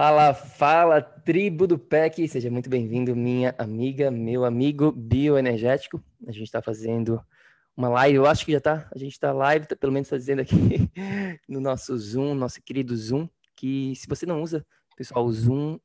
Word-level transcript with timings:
Fala, 0.00 0.32
fala, 0.32 1.02
tribo 1.02 1.66
do 1.66 1.78
PEC, 1.78 2.26
seja 2.26 2.50
muito 2.50 2.70
bem-vindo, 2.70 3.14
minha 3.14 3.54
amiga, 3.58 4.10
meu 4.10 4.46
amigo 4.46 4.90
bioenergético. 4.90 6.02
A 6.26 6.32
gente 6.32 6.44
está 6.44 6.62
fazendo 6.62 7.22
uma 7.76 7.90
live, 7.90 8.16
eu 8.16 8.24
acho 8.24 8.46
que 8.46 8.52
já 8.52 8.56
está, 8.56 8.88
a 8.90 8.96
gente 8.96 9.12
está 9.12 9.30
live, 9.30 9.66
tá, 9.66 9.76
pelo 9.76 9.92
menos 9.92 10.08
fazendo 10.08 10.40
aqui 10.40 10.56
no 11.46 11.60
nosso 11.60 11.94
Zoom, 11.98 12.34
nosso 12.34 12.62
querido 12.62 12.96
Zoom, 12.96 13.28
que 13.54 13.94
se 13.94 14.08
você 14.08 14.24
não 14.24 14.40
usa, 14.40 14.64
pessoal, 14.96 15.22
o 15.22 15.30
Zoom 15.30 15.78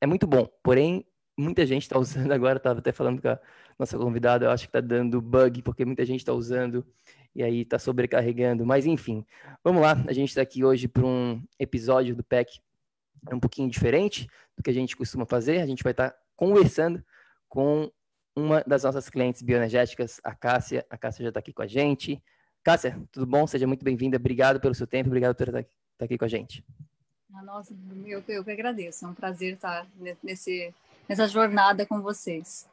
é 0.00 0.06
muito 0.06 0.26
bom, 0.26 0.48
porém, 0.64 1.06
muita 1.38 1.64
gente 1.64 1.82
está 1.82 1.94
usando 1.96 2.32
agora, 2.32 2.56
estava 2.56 2.80
até 2.80 2.90
falando 2.90 3.22
com 3.22 3.28
a 3.28 3.38
nossa 3.78 3.96
convidada, 3.96 4.46
eu 4.46 4.50
acho 4.50 4.64
que 4.64 4.76
está 4.76 4.80
dando 4.80 5.22
bug, 5.22 5.62
porque 5.62 5.84
muita 5.84 6.04
gente 6.04 6.18
está 6.18 6.32
usando 6.32 6.84
e 7.36 7.40
aí 7.40 7.60
está 7.60 7.78
sobrecarregando, 7.78 8.66
mas 8.66 8.84
enfim, 8.84 9.24
vamos 9.62 9.80
lá, 9.80 9.92
a 10.08 10.12
gente 10.12 10.30
está 10.30 10.42
aqui 10.42 10.64
hoje 10.64 10.88
para 10.88 11.06
um 11.06 11.40
episódio 11.56 12.16
do 12.16 12.24
PEC 12.24 12.58
é 13.28 13.34
um 13.34 13.40
pouquinho 13.40 13.68
diferente 13.68 14.28
do 14.56 14.62
que 14.62 14.70
a 14.70 14.74
gente 14.74 14.96
costuma 14.96 15.26
fazer. 15.26 15.60
A 15.60 15.66
gente 15.66 15.82
vai 15.82 15.92
estar 15.92 16.14
conversando 16.36 17.04
com 17.48 17.90
uma 18.34 18.62
das 18.66 18.84
nossas 18.84 19.10
clientes 19.10 19.42
bioenergéticas, 19.42 20.20
a 20.22 20.34
Cássia. 20.34 20.86
A 20.88 20.96
Cássia 20.96 21.24
já 21.24 21.28
está 21.28 21.40
aqui 21.40 21.52
com 21.52 21.62
a 21.62 21.66
gente. 21.66 22.22
Cássia, 22.62 23.00
tudo 23.10 23.26
bom? 23.26 23.46
Seja 23.46 23.66
muito 23.66 23.84
bem-vinda. 23.84 24.16
Obrigado 24.16 24.60
pelo 24.60 24.74
seu 24.74 24.86
tempo, 24.86 25.08
obrigado 25.08 25.34
por 25.34 25.48
estar 25.48 25.64
aqui 26.00 26.16
com 26.16 26.24
a 26.24 26.28
gente. 26.28 26.64
Ah, 27.34 27.42
nossa, 27.42 27.74
eu, 28.06 28.22
eu 28.28 28.44
que 28.44 28.50
agradeço. 28.50 29.04
É 29.04 29.08
um 29.08 29.14
prazer 29.14 29.54
estar 29.54 29.86
nesse, 30.22 30.74
nessa 31.08 31.26
jornada 31.28 31.86
com 31.86 32.00
vocês. 32.00 32.68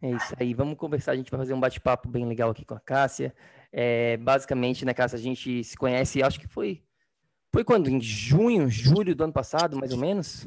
É 0.00 0.10
isso 0.10 0.34
aí. 0.38 0.52
Vamos 0.54 0.76
conversar. 0.76 1.12
A 1.12 1.16
gente 1.16 1.30
vai 1.30 1.38
fazer 1.38 1.54
um 1.54 1.60
bate-papo 1.60 2.08
bem 2.08 2.26
legal 2.26 2.50
aqui 2.50 2.64
com 2.64 2.74
a 2.74 2.80
Cássia. 2.80 3.34
É, 3.72 4.16
basicamente, 4.18 4.84
né, 4.84 4.94
Cássia, 4.94 5.18
a 5.18 5.22
gente 5.22 5.64
se 5.64 5.76
conhece, 5.76 6.22
acho 6.22 6.38
que 6.38 6.46
foi 6.46 6.82
foi 7.54 7.62
quando? 7.62 7.88
Em 7.88 8.00
junho, 8.00 8.68
julho 8.68 9.14
do 9.14 9.22
ano 9.22 9.32
passado, 9.32 9.78
mais 9.78 9.92
ou 9.92 9.98
menos? 9.98 10.44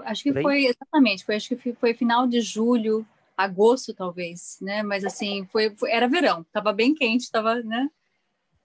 Acho 0.00 0.24
que 0.24 0.42
foi, 0.42 0.64
exatamente, 0.64 1.24
foi, 1.24 1.36
acho 1.36 1.54
que 1.54 1.72
foi 1.74 1.94
final 1.94 2.26
de 2.26 2.40
julho, 2.40 3.06
agosto 3.36 3.94
talvez, 3.94 4.58
né? 4.60 4.82
Mas 4.82 5.04
assim, 5.04 5.46
foi, 5.52 5.70
foi 5.76 5.92
era 5.92 6.08
verão, 6.08 6.44
tava 6.52 6.72
bem 6.72 6.96
quente, 6.96 7.30
tava, 7.30 7.62
né? 7.62 7.88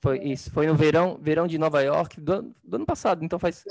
Foi 0.02 0.18
isso, 0.24 0.52
foi 0.52 0.66
no 0.66 0.76
verão, 0.76 1.20
verão 1.22 1.46
de 1.46 1.59
Nova 1.59 1.81
York 1.84 2.20
do, 2.20 2.52
do 2.64 2.78
ano 2.78 2.86
passado, 2.86 3.24
então 3.24 3.38
faz 3.38 3.64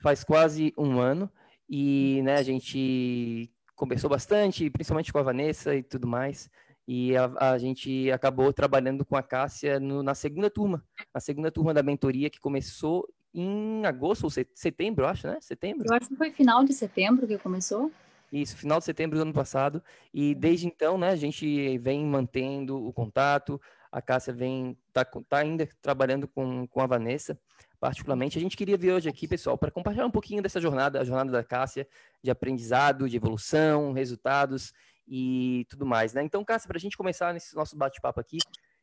faz 0.00 0.24
quase 0.24 0.72
um 0.78 0.98
ano 0.98 1.30
e, 1.68 2.22
né, 2.24 2.36
a 2.36 2.42
gente 2.42 3.52
conversou 3.76 4.08
bastante, 4.08 4.70
principalmente 4.70 5.12
com 5.12 5.18
a 5.18 5.22
Vanessa 5.22 5.74
e 5.74 5.82
tudo 5.82 6.06
mais. 6.06 6.48
E 6.92 7.16
a, 7.16 7.52
a, 7.52 7.56
gente 7.56 8.10
acabou 8.10 8.52
trabalhando 8.52 9.04
com 9.04 9.14
a 9.14 9.22
Cássia 9.22 9.78
no, 9.78 10.02
na 10.02 10.12
segunda 10.12 10.50
turma, 10.50 10.84
na 11.14 11.20
segunda 11.20 11.48
turma 11.48 11.72
da 11.72 11.84
mentoria 11.84 12.28
que 12.28 12.40
começou 12.40 13.08
em 13.32 13.86
agosto 13.86 14.24
ou 14.24 14.30
setembro, 14.30 15.06
acho, 15.06 15.28
né? 15.28 15.38
Setembro? 15.40 15.86
Eu 15.88 15.94
acho 15.94 16.08
que 16.08 16.16
foi 16.16 16.32
final 16.32 16.64
de 16.64 16.72
setembro 16.72 17.28
que 17.28 17.38
começou. 17.38 17.92
Isso, 18.32 18.56
final 18.56 18.80
de 18.80 18.86
setembro 18.86 19.16
do 19.16 19.22
ano 19.22 19.32
passado. 19.32 19.80
E 20.12 20.34
desde 20.34 20.66
então, 20.66 20.98
né, 20.98 21.10
a 21.10 21.16
gente 21.16 21.78
vem 21.78 22.04
mantendo 22.04 22.84
o 22.84 22.92
contato. 22.92 23.60
A 23.92 24.02
Cássia 24.02 24.32
vem, 24.32 24.76
tá, 24.92 25.04
tá 25.04 25.38
ainda 25.38 25.68
trabalhando 25.80 26.26
com, 26.26 26.66
com 26.66 26.80
a 26.80 26.88
Vanessa, 26.88 27.38
particularmente. 27.78 28.36
A 28.36 28.40
gente 28.40 28.56
queria 28.56 28.76
vir 28.76 28.94
hoje 28.94 29.08
aqui, 29.08 29.28
pessoal, 29.28 29.56
para 29.56 29.70
compartilhar 29.70 30.06
um 30.06 30.10
pouquinho 30.10 30.42
dessa 30.42 30.60
jornada, 30.60 31.00
a 31.00 31.04
jornada 31.04 31.30
da 31.30 31.44
Cássia, 31.44 31.86
de 32.20 32.32
aprendizado, 32.32 33.08
de 33.08 33.16
evolução, 33.16 33.92
resultados 33.92 34.72
e 35.10 35.66
tudo 35.68 35.84
mais, 35.84 36.14
né? 36.14 36.22
Então, 36.22 36.44
Cássia, 36.44 36.68
para 36.68 36.76
a 36.76 36.80
gente 36.80 36.96
começar 36.96 37.34
nesse 37.34 37.56
nosso 37.56 37.76
bate-papo 37.76 38.20
aqui, 38.20 38.38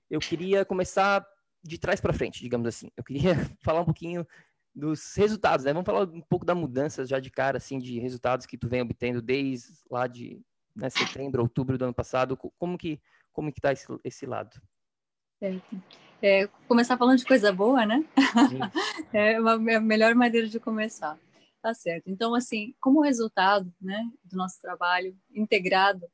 eu 0.10 0.20
queria 0.20 0.66
começar 0.66 1.26
de 1.64 1.78
trás 1.78 2.02
para 2.02 2.12
frente, 2.12 2.42
digamos 2.42 2.68
assim. 2.68 2.92
Eu 2.98 3.04
queria 3.04 3.34
falar 3.64 3.80
um 3.80 3.86
pouquinho 3.86 4.28
dos 4.76 5.16
resultados, 5.16 5.66
né? 5.66 5.72
Vamos 5.72 5.86
falar 5.86 6.04
um 6.04 6.22
pouco 6.22 6.46
da 6.46 6.54
mudança 6.54 7.06
já 7.06 7.20
de 7.20 7.32
cara, 7.32 7.58
assim, 7.58 7.80
de 7.80 7.98
resultados 7.98 8.46
que 8.46 8.58
tu 8.58 8.68
vem 8.68 8.82
obtendo 8.82 9.22
desde 9.22 9.70
lá 9.90 10.06
de 10.06 10.42
né, 10.76 10.90
setembro, 10.90 11.42
outubro 11.42 11.78
do 11.78 11.86
ano 11.86 11.94
passado. 11.94 12.38
Como 12.58 12.78
que 12.78 13.00
como 13.32 13.54
que 13.54 13.62
tá 13.62 13.72
esse, 13.72 13.86
esse 14.04 14.26
lado? 14.26 14.60
Certo. 15.40 15.82
É, 16.22 16.48
começar 16.68 16.98
falando 16.98 17.20
de 17.20 17.26
coisa 17.26 17.54
boa, 17.54 17.86
né? 17.86 18.04
é 19.14 19.40
uma, 19.40 19.72
é 19.72 19.76
a 19.76 19.80
melhor 19.80 20.16
maneira 20.16 20.48
de 20.48 20.60
começar. 20.60 21.20
Tá 21.62 21.72
certo. 21.72 22.08
Então, 22.08 22.34
assim, 22.34 22.74
como 22.80 23.02
resultado, 23.02 23.72
né, 23.80 24.04
do 24.24 24.36
nosso 24.36 24.60
trabalho 24.60 25.16
integrado, 25.32 26.08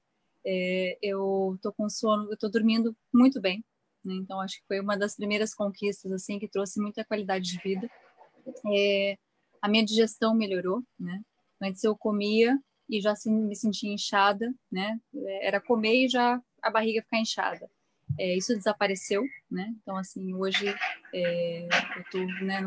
é, 0.46 0.98
eu 1.02 1.58
tô 1.62 1.72
com 1.74 1.90
sono, 1.90 2.32
eu 2.32 2.38
tô 2.38 2.50
dormindo 2.50 2.96
muito 3.14 3.40
bem, 3.40 3.64
né? 4.04 4.16
Então 4.16 4.40
acho 4.42 4.58
que 4.58 4.68
foi 4.68 4.80
uma 4.80 4.98
das 4.98 5.16
primeiras 5.16 5.54
conquistas 5.54 6.12
assim 6.12 6.40
que 6.40 6.48
trouxe 6.48 6.80
muita 6.82 7.06
qualidade 7.06 7.46
de 7.46 7.60
vida. 7.60 7.90
É, 8.74 9.18
a 9.62 9.70
minha 9.70 9.86
digestão 9.86 10.36
melhorou, 10.36 10.84
né? 11.00 11.22
Antes 11.62 11.84
eu 11.84 11.96
comia 11.96 12.60
e 12.90 13.00
já 13.00 13.14
me 13.26 13.56
sentia 13.56 13.94
inchada, 13.94 14.54
né? 14.72 15.00
Era 15.42 15.62
comer 15.62 16.06
e 16.06 16.10
já 16.10 16.42
a 16.62 16.70
barriga 16.70 17.02
ficar 17.02 17.20
inchada. 17.20 17.70
É, 18.20 18.36
isso 18.36 18.54
desapareceu, 18.54 19.24
né? 19.50 19.74
Então 19.82 19.96
assim 19.98 20.34
hoje 20.34 20.68
é, 21.14 21.68
eu 21.98 22.04
tô, 22.12 22.20
né? 22.44 22.62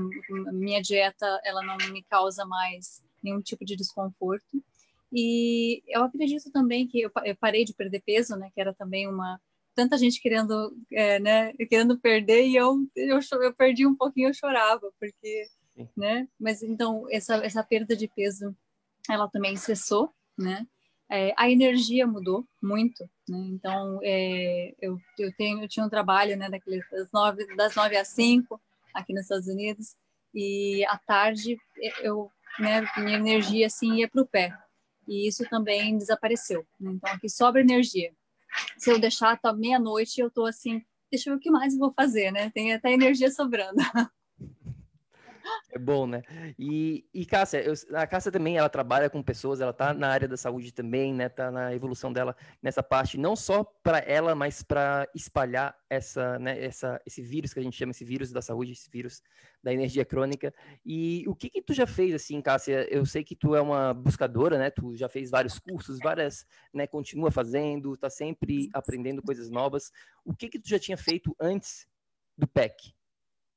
Minha 0.53 0.81
dieta 0.81 1.26
ela 1.44 1.62
não 1.62 1.76
me 1.93 2.03
causa 2.04 2.44
mais 2.47 3.04
nenhum 3.22 3.41
tipo 3.41 3.64
de 3.64 3.76
desconforto. 3.76 4.47
E 5.12 5.83
eu 5.87 6.05
acredito 6.05 6.50
também 6.50 6.87
que 6.87 7.00
eu, 7.00 7.11
parei 7.39 7.65
de 7.65 7.75
perder 7.75 8.00
peso, 8.00 8.37
né? 8.37 8.50
Que 8.55 8.61
era 8.61 8.75
também 8.75 9.09
uma 9.09 9.41
tanta 9.75 9.99
gente 9.99 10.21
querendo, 10.21 10.75
é, 10.93 11.19
né? 11.19 11.53
Querendo 11.69 11.99
perder 11.99 12.47
e 12.47 12.56
eu, 12.56 12.77
eu 12.97 13.21
eu 13.43 13.55
perdi 13.55 13.87
um 13.87 13.94
pouquinho, 13.94 14.29
eu 14.29 14.35
chorava 14.35 14.91
porque, 14.99 15.47
Sim. 15.76 15.88
né? 15.97 16.29
Mas 16.38 16.62
então 16.62 17.06
essa 17.11 17.37
essa 17.44 17.62
perda 17.62 17.94
de 17.94 18.08
peso, 18.08 18.56
ela 19.08 19.29
também 19.29 19.56
cessou, 19.56 20.12
né? 20.37 20.67
É, 21.09 21.32
a 21.37 21.49
energia 21.49 22.05
mudou 22.05 22.44
muito, 22.61 23.09
né? 23.29 23.38
Então 23.52 24.00
é, 24.02 24.75
eu, 24.81 24.99
eu 25.19 25.32
tenho 25.37 25.62
eu 25.62 25.69
tinha 25.69 25.87
um 25.87 25.91
trabalho, 25.91 26.37
né? 26.37 26.49
Das 26.50 27.12
nove 27.12 27.55
das 27.55 27.75
nove 27.76 27.97
às 27.97 28.09
cinco 28.09 28.61
aqui 28.93 29.12
nos 29.12 29.23
Estados 29.23 29.47
Unidos 29.47 29.94
e 30.35 30.85
à 30.87 30.99
tarde 30.99 31.56
eu 32.02 32.31
né, 32.59 32.82
minha 32.99 33.17
energia 33.17 33.67
assim 33.67 33.97
ia 33.97 34.09
para 34.09 34.23
o 34.23 34.26
pé, 34.26 34.56
e 35.06 35.29
isso 35.29 35.44
também 35.49 35.97
desapareceu. 35.97 36.67
Né? 36.81 36.93
Então, 36.94 37.12
aqui 37.12 37.29
sobra 37.29 37.61
energia. 37.61 38.12
Se 38.79 38.91
eu 38.91 38.99
deixar 38.99 39.32
até 39.32 39.53
meia-noite, 39.53 40.20
eu 40.20 40.29
estou 40.29 40.47
assim, 40.47 40.82
deixa 41.11 41.29
eu 41.29 41.35
ver 41.35 41.38
o 41.38 41.43
que 41.43 41.50
mais 41.50 41.75
eu 41.75 41.79
vou 41.79 41.93
fazer, 41.93 42.31
né? 42.31 42.50
Tem 42.50 42.73
até 42.73 42.93
energia 42.93 43.31
sobrando. 43.31 43.76
É 45.70 45.78
bom, 45.78 46.06
né? 46.06 46.22
E, 46.58 47.06
e 47.12 47.26
Cássia, 47.26 47.62
eu, 47.62 47.75
a 47.94 48.06
Cássia 48.06 48.32
também, 48.32 48.56
ela 48.56 48.69
trabalha 48.69 49.10
com 49.10 49.22
pessoas, 49.22 49.60
ela 49.60 49.72
tá 49.72 49.93
na 49.93 50.08
área 50.08 50.26
da 50.26 50.37
saúde 50.37 50.72
também, 50.72 51.12
né? 51.12 51.28
Tá 51.28 51.50
na 51.50 51.75
evolução 51.75 52.12
dela 52.12 52.34
nessa 52.62 52.82
parte, 52.82 53.19
não 53.19 53.37
só 53.37 53.64
para 53.64 53.98
ela, 53.98 54.34
mas 54.34 54.62
para 54.62 55.08
espalhar 55.14 55.76
essa, 55.90 56.38
né, 56.38 56.62
essa, 56.64 57.00
esse 57.04 57.22
vírus 57.22 57.52
que 57.52 57.60
a 57.60 57.62
gente 57.62 57.76
chama, 57.76 57.90
esse 57.90 58.04
vírus 58.04 58.32
da 58.32 58.40
saúde, 58.40 58.72
esse 58.72 58.90
vírus 58.90 59.22
da 59.62 59.72
energia 59.72 60.04
crônica. 60.04 60.54
E 60.84 61.25
o 61.28 61.34
que 61.34 61.50
que 61.50 61.62
tu 61.62 61.75
já 61.75 61.87
fez, 61.87 62.14
assim, 62.14 62.40
Cássia? 62.40 62.87
Eu 62.90 63.04
sei 63.04 63.22
que 63.22 63.37
tu 63.37 63.54
é 63.54 63.60
uma 63.60 63.92
buscadora, 63.92 64.58
né? 64.58 64.70
Tu 64.70 64.96
já 64.96 65.08
fez 65.08 65.31
vários 65.31 65.58
cursos, 65.58 65.99
várias, 65.99 66.46
né? 66.72 66.87
Continua 66.87 67.31
fazendo, 67.31 67.96
tá 67.96 68.08
sempre 68.08 68.69
aprendendo 68.72 69.22
coisas 69.22 69.50
novas. 69.50 69.92
O 70.25 70.34
que 70.34 70.49
que 70.49 70.58
tu 70.58 70.69
já 70.69 70.78
tinha 70.78 70.96
feito 70.96 71.34
antes 71.40 71.87
do 72.37 72.46
PEC? 72.46 72.94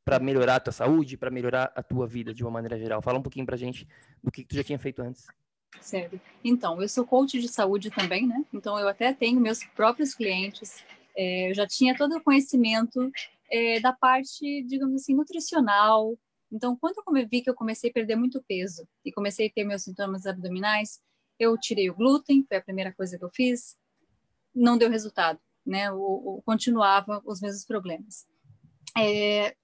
Para 0.04 0.20
melhorar 0.20 0.56
a 0.56 0.60
tua 0.60 0.74
saúde, 0.74 1.18
para 1.18 1.30
melhorar 1.30 1.72
a 1.76 1.84
tua 1.84 2.08
vida 2.08 2.34
de 2.34 2.44
uma 2.44 2.52
maneira 2.52 2.78
geral? 2.78 3.02
Fala 3.02 3.20
um 3.20 3.22
pouquinho 3.22 3.46
para 3.46 3.58
gente 3.58 3.88
do 4.24 4.32
que 4.32 4.44
tu 4.44 4.56
já 4.56 4.64
tinha 4.64 4.80
feito 4.80 5.02
antes. 5.02 5.28
Certo. 5.82 6.20
Então, 6.44 6.82
eu 6.82 6.90
sou 6.90 7.06
coach 7.06 7.40
de 7.40 7.48
saúde 7.48 7.90
também, 7.90 8.28
né? 8.28 8.44
Então, 8.54 8.78
eu 8.80 8.88
até 8.88 9.14
tenho 9.14 9.40
meus 9.40 9.64
próprios 9.76 10.14
clientes. 10.14 10.84
É, 11.16 11.52
eu 11.52 11.54
já 11.54 11.68
tinha 11.68 11.96
todo 11.96 12.16
o 12.18 12.24
conhecimento 12.24 13.12
é, 13.52 13.80
da 13.80 13.94
parte, 13.94 14.64
digamos 14.64 15.02
assim, 15.02 15.16
nutricional. 15.16 16.18
Então, 16.52 16.76
quando 16.76 16.96
eu 17.18 17.28
vi 17.28 17.42
que 17.42 17.50
eu 17.50 17.56
comecei 17.56 17.90
a 17.90 17.94
perder 17.94 18.16
muito 18.16 18.44
peso 18.48 18.88
e 19.06 19.12
comecei 19.12 19.48
a 19.48 19.52
ter 19.52 19.64
meus 19.64 19.84
sintomas 19.84 20.26
abdominais, 20.26 21.00
eu 21.38 21.58
tirei 21.58 21.90
o 21.90 21.96
glúten, 21.96 22.44
foi 22.48 22.58
a 22.58 22.62
primeira 22.62 22.92
coisa 22.94 23.18
que 23.18 23.24
eu 23.24 23.30
fiz. 23.30 23.78
Não 24.54 24.78
deu 24.78 24.90
resultado, 24.90 25.40
né? 25.66 25.92
O, 25.92 26.38
o 26.38 26.42
continuava 26.44 27.22
os 27.26 27.40
mesmos 27.40 27.64
problemas 27.64 28.28
é, 28.98 29.56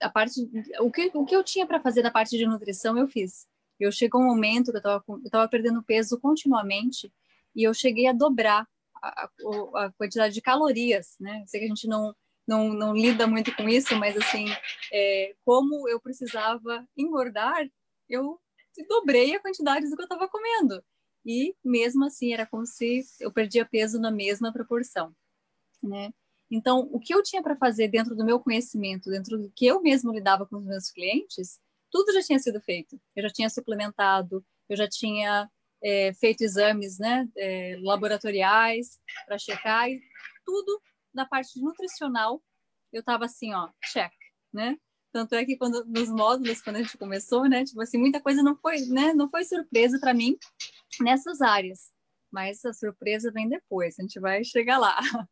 a 0.00 0.10
parte, 0.10 0.40
o 0.80 0.90
que, 0.90 1.10
o 1.14 1.24
que 1.24 1.34
eu 1.34 1.42
tinha 1.42 1.66
para 1.66 1.80
fazer 1.80 2.02
da 2.02 2.10
parte 2.10 2.36
de 2.36 2.46
nutrição 2.46 2.98
eu 2.98 3.08
fiz. 3.08 3.46
Eu 3.78 3.90
chegou 3.90 4.20
um 4.20 4.26
momento 4.26 4.70
que 4.70 4.78
eu 4.78 5.20
estava 5.24 5.48
perdendo 5.48 5.82
peso 5.82 6.18
continuamente 6.20 7.12
e 7.54 7.64
eu 7.64 7.74
cheguei 7.74 8.06
a 8.06 8.12
dobrar 8.12 8.66
a, 9.02 9.24
a, 9.24 9.84
a, 9.84 9.92
quantidade 9.92 10.34
de 10.34 10.40
calorias, 10.40 11.16
né? 11.18 11.44
Sei 11.46 11.60
que 11.60 11.66
a 11.66 11.68
gente 11.68 11.86
não, 11.88 12.14
não, 12.46 12.72
não 12.72 12.94
lida 12.94 13.26
muito 13.26 13.54
com 13.56 13.68
isso, 13.68 13.96
mas 13.96 14.16
assim, 14.16 14.46
é, 14.92 15.34
como 15.44 15.88
eu 15.88 16.00
precisava 16.00 16.86
engordar, 16.96 17.68
eu 18.08 18.40
dobrei 18.88 19.34
a 19.34 19.40
quantidade 19.40 19.88
do 19.88 19.96
que 19.96 20.02
eu 20.02 20.06
estava 20.06 20.28
comendo. 20.28 20.82
E 21.24 21.54
mesmo 21.64 22.04
assim, 22.04 22.32
era 22.32 22.46
como 22.46 22.66
se 22.66 23.02
eu 23.20 23.32
perdia 23.32 23.64
peso 23.64 23.98
na 23.98 24.10
mesma 24.10 24.52
proporção, 24.52 25.14
né? 25.82 26.12
Então, 26.54 26.88
o 26.92 27.00
que 27.00 27.12
eu 27.12 27.20
tinha 27.20 27.42
para 27.42 27.56
fazer 27.56 27.88
dentro 27.88 28.14
do 28.14 28.24
meu 28.24 28.38
conhecimento, 28.38 29.10
dentro 29.10 29.36
do 29.36 29.50
que 29.50 29.66
eu 29.66 29.82
mesmo 29.82 30.12
lidava 30.12 30.46
com 30.46 30.56
os 30.56 30.64
meus 30.64 30.88
clientes, 30.88 31.58
tudo 31.90 32.12
já 32.12 32.22
tinha 32.22 32.38
sido 32.38 32.60
feito. 32.60 32.96
Eu 33.16 33.24
já 33.24 33.28
tinha 33.28 33.50
suplementado, 33.50 34.44
eu 34.68 34.76
já 34.76 34.88
tinha 34.88 35.50
é, 35.82 36.12
feito 36.14 36.44
exames 36.44 36.96
né, 36.96 37.28
é, 37.36 37.76
laboratoriais 37.82 39.00
para 39.26 39.36
checar, 39.36 39.90
e 39.90 40.00
tudo 40.46 40.80
da 41.12 41.26
parte 41.26 41.60
nutricional 41.60 42.40
eu 42.92 43.00
estava 43.00 43.24
assim, 43.24 43.52
ó, 43.52 43.70
check, 43.90 44.12
né? 44.52 44.76
Tanto 45.12 45.34
é 45.34 45.44
que 45.44 45.56
quando 45.56 45.84
nos 45.86 46.08
módulos, 46.08 46.62
quando 46.62 46.76
a 46.76 46.82
gente 46.82 46.96
começou, 46.96 47.48
né, 47.48 47.64
tipo 47.64 47.80
assim, 47.80 47.98
muita 47.98 48.20
coisa 48.20 48.44
não 48.44 48.56
foi, 48.56 48.80
né, 48.86 49.12
não 49.12 49.28
foi 49.28 49.44
surpresa 49.44 49.98
para 49.98 50.14
mim 50.14 50.38
nessas 51.00 51.40
áreas, 51.40 51.90
mas 52.34 52.64
a 52.64 52.72
surpresa 52.72 53.30
vem 53.30 53.48
depois, 53.48 53.96
a 53.96 54.02
gente 54.02 54.18
vai 54.18 54.42
chegar 54.44 54.78
lá. 54.78 54.98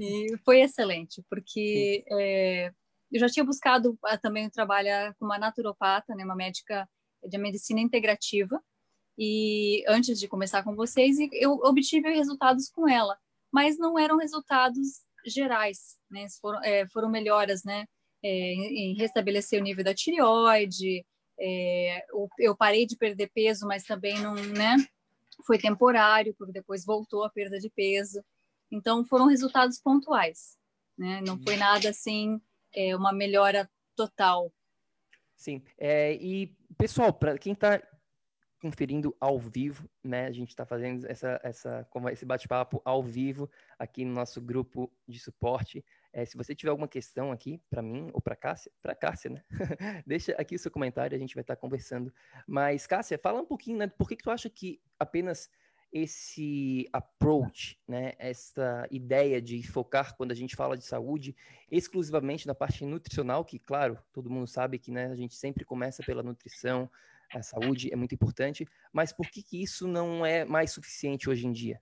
E 0.00 0.38
foi 0.44 0.60
excelente, 0.60 1.20
porque 1.28 2.04
é, 2.12 2.70
eu 3.12 3.18
já 3.18 3.28
tinha 3.28 3.44
buscado 3.44 3.98
ah, 4.04 4.16
também 4.16 4.48
trabalhar 4.48 5.12
com 5.16 5.24
uma 5.24 5.36
naturopata, 5.36 6.14
né, 6.14 6.24
uma 6.24 6.36
médica 6.36 6.88
de 7.28 7.36
medicina 7.36 7.80
integrativa, 7.80 8.62
e 9.18 9.84
antes 9.88 10.18
de 10.18 10.28
começar 10.28 10.62
com 10.62 10.76
vocês, 10.76 11.16
eu 11.32 11.54
obtive 11.64 12.08
resultados 12.08 12.70
com 12.70 12.88
ela, 12.88 13.18
mas 13.52 13.76
não 13.76 13.98
eram 13.98 14.16
resultados 14.16 15.02
gerais, 15.26 15.98
né? 16.08 16.26
Foram, 16.40 16.62
é, 16.62 16.88
foram 16.88 17.10
melhoras, 17.10 17.64
né? 17.64 17.84
É, 18.22 18.28
em 18.28 18.94
restabelecer 18.94 19.60
o 19.60 19.64
nível 19.64 19.84
da 19.84 19.92
tireoide, 19.92 21.04
é, 21.38 22.04
eu 22.38 22.56
parei 22.56 22.86
de 22.86 22.96
perder 22.96 23.30
peso, 23.34 23.66
mas 23.66 23.82
também 23.84 24.20
não, 24.20 24.34
né? 24.34 24.76
Foi 25.46 25.58
temporário, 25.58 26.34
porque 26.36 26.52
depois 26.52 26.84
voltou 26.84 27.24
a 27.24 27.30
perda 27.30 27.58
de 27.58 27.70
peso. 27.70 28.22
Então, 28.70 29.04
foram 29.04 29.26
resultados 29.26 29.78
pontuais, 29.78 30.56
né? 30.96 31.20
Não 31.26 31.38
foi 31.42 31.56
nada 31.56 31.90
assim, 31.90 32.40
é, 32.74 32.94
uma 32.94 33.12
melhora 33.12 33.68
total. 33.96 34.52
Sim. 35.36 35.62
É, 35.78 36.14
e, 36.14 36.54
pessoal, 36.76 37.12
para 37.12 37.36
quem 37.38 37.52
está 37.52 37.82
conferindo 38.60 39.16
ao 39.18 39.38
vivo, 39.38 39.88
né? 40.04 40.26
A 40.26 40.32
gente 40.32 40.50
está 40.50 40.66
fazendo 40.66 41.06
essa, 41.06 41.40
essa, 41.42 41.86
esse 42.12 42.24
bate-papo 42.26 42.80
ao 42.84 43.02
vivo 43.02 43.50
aqui 43.78 44.04
no 44.04 44.12
nosso 44.12 44.40
grupo 44.40 44.92
de 45.08 45.18
suporte. 45.18 45.84
É, 46.12 46.24
se 46.24 46.36
você 46.36 46.54
tiver 46.54 46.70
alguma 46.70 46.88
questão 46.88 47.30
aqui 47.30 47.62
para 47.70 47.82
mim 47.82 48.10
ou 48.12 48.20
para 48.20 48.34
Cássia, 48.34 48.70
para 48.82 48.94
Cássia, 48.94 49.30
né? 49.30 49.44
Deixa 50.06 50.32
aqui 50.32 50.56
o 50.56 50.58
seu 50.58 50.70
comentário, 50.70 51.16
a 51.16 51.20
gente 51.20 51.34
vai 51.34 51.42
estar 51.42 51.54
tá 51.54 51.60
conversando. 51.60 52.12
Mas 52.46 52.86
Cássia, 52.86 53.18
fala 53.18 53.40
um 53.40 53.46
pouquinho, 53.46 53.78
né? 53.78 53.86
Por 53.86 54.08
que, 54.08 54.16
que 54.16 54.24
tu 54.24 54.30
acha 54.30 54.50
que 54.50 54.80
apenas 54.98 55.48
esse 55.92 56.88
approach, 56.92 57.78
né, 57.86 58.12
essa 58.18 58.86
ideia 58.90 59.42
de 59.42 59.62
focar 59.66 60.16
quando 60.16 60.30
a 60.30 60.36
gente 60.36 60.54
fala 60.54 60.76
de 60.76 60.84
saúde 60.84 61.34
exclusivamente 61.70 62.46
na 62.46 62.54
parte 62.54 62.84
nutricional, 62.84 63.44
que 63.44 63.58
claro, 63.58 63.98
todo 64.12 64.30
mundo 64.30 64.46
sabe 64.46 64.78
que 64.78 64.90
né, 64.90 65.06
a 65.06 65.16
gente 65.16 65.34
sempre 65.34 65.64
começa 65.64 66.02
pela 66.04 66.22
nutrição, 66.22 66.88
a 67.32 67.42
saúde 67.42 67.92
é 67.92 67.96
muito 67.96 68.14
importante, 68.14 68.66
mas 68.92 69.12
por 69.12 69.28
que, 69.28 69.42
que 69.42 69.62
isso 69.62 69.86
não 69.86 70.24
é 70.24 70.44
mais 70.44 70.72
suficiente 70.72 71.28
hoje 71.28 71.46
em 71.46 71.52
dia? 71.52 71.80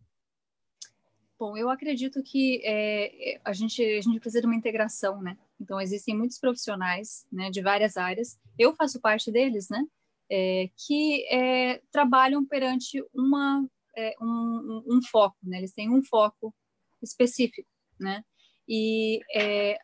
Bom, 1.39 1.57
eu 1.57 1.71
acredito 1.71 2.21
que 2.21 2.61
é, 2.65 3.41
a, 3.45 3.53
gente, 3.53 3.81
a 3.81 4.01
gente 4.01 4.19
precisa 4.19 4.41
de 4.41 4.47
uma 4.47 4.57
integração, 4.57 5.23
né? 5.23 5.39
Então, 5.61 5.81
existem 5.81 6.17
muitos 6.17 6.39
profissionais 6.39 7.25
né, 7.31 7.49
de 7.49 7.63
várias 7.63 7.97
áreas, 7.97 8.37
eu 8.59 8.75
faço 8.75 9.01
parte 9.01 9.31
deles, 9.31 9.69
né? 9.69 9.85
É, 10.29 10.69
que 10.77 11.25
é, 11.33 11.81
trabalham 11.93 12.45
perante 12.45 13.03
uma 13.15 13.65
é, 13.97 14.15
um, 14.21 14.83
um, 14.87 15.01
foco, 15.03 15.37
né? 15.43 15.59
Eles 15.59 15.73
têm 15.73 15.89
um 15.89 16.03
foco 16.03 16.53
específico, 17.01 17.69
né? 18.01 18.25
E 18.69 19.21
é, 19.33 19.79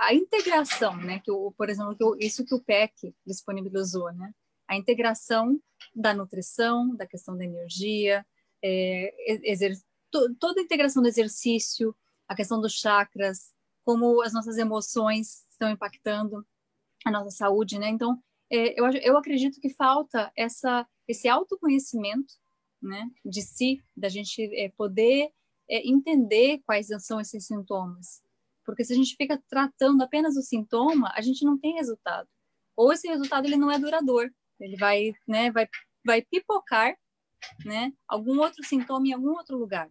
a 0.00 0.14
integração, 0.14 0.96
né? 0.96 1.18
Que 1.18 1.30
o, 1.32 1.52
por 1.52 1.68
exemplo, 1.68 1.96
que 1.96 2.04
o, 2.04 2.16
isso 2.20 2.44
que 2.44 2.54
o 2.54 2.62
PEC 2.62 3.12
disponibilizou, 3.26 4.12
né? 4.12 4.32
A 4.68 4.76
integração 4.76 5.60
da 5.94 6.14
nutrição, 6.14 6.94
da 6.94 7.06
questão 7.06 7.36
da 7.36 7.44
energia, 7.44 8.24
é, 8.62 9.12
to, 10.10 10.34
toda 10.36 10.60
a 10.60 10.64
integração 10.64 11.02
do 11.02 11.08
exercício, 11.08 11.94
a 12.26 12.34
questão 12.34 12.60
dos 12.60 12.74
chakras, 12.74 13.52
como 13.84 14.22
as 14.22 14.32
nossas 14.32 14.58
emoções 14.58 15.46
estão 15.50 15.70
impactando 15.70 16.46
a 17.04 17.10
nossa 17.10 17.30
saúde, 17.30 17.78
né? 17.78 17.88
Então, 17.88 18.22
é, 18.50 18.78
eu, 18.78 18.86
eu 19.02 19.16
acredito 19.16 19.60
que 19.60 19.70
falta 19.70 20.32
essa, 20.36 20.86
esse 21.06 21.28
autoconhecimento 21.28 22.34
né, 22.82 23.08
de 23.24 23.42
si, 23.42 23.82
da 23.96 24.08
gente 24.08 24.42
é, 24.54 24.70
poder 24.70 25.30
é, 25.68 25.86
entender 25.88 26.60
quais 26.64 26.88
são 27.00 27.20
esses 27.20 27.46
sintomas. 27.46 28.22
Porque 28.64 28.84
se 28.84 28.92
a 28.92 28.96
gente 28.96 29.16
fica 29.16 29.42
tratando 29.48 30.02
apenas 30.02 30.36
o 30.36 30.42
sintoma, 30.42 31.12
a 31.14 31.20
gente 31.20 31.44
não 31.44 31.58
tem 31.58 31.74
resultado. 31.74 32.28
Ou 32.76 32.92
esse 32.92 33.08
resultado 33.08 33.46
ele 33.46 33.56
não 33.56 33.70
é 33.70 33.78
duradouro, 33.78 34.30
ele 34.60 34.76
vai, 34.76 35.12
né, 35.26 35.50
vai, 35.50 35.68
vai 36.04 36.22
pipocar, 36.22 36.96
né, 37.64 37.92
algum 38.06 38.38
outro 38.40 38.64
sintoma 38.64 39.06
em 39.06 39.12
algum 39.12 39.30
outro 39.30 39.56
lugar, 39.56 39.90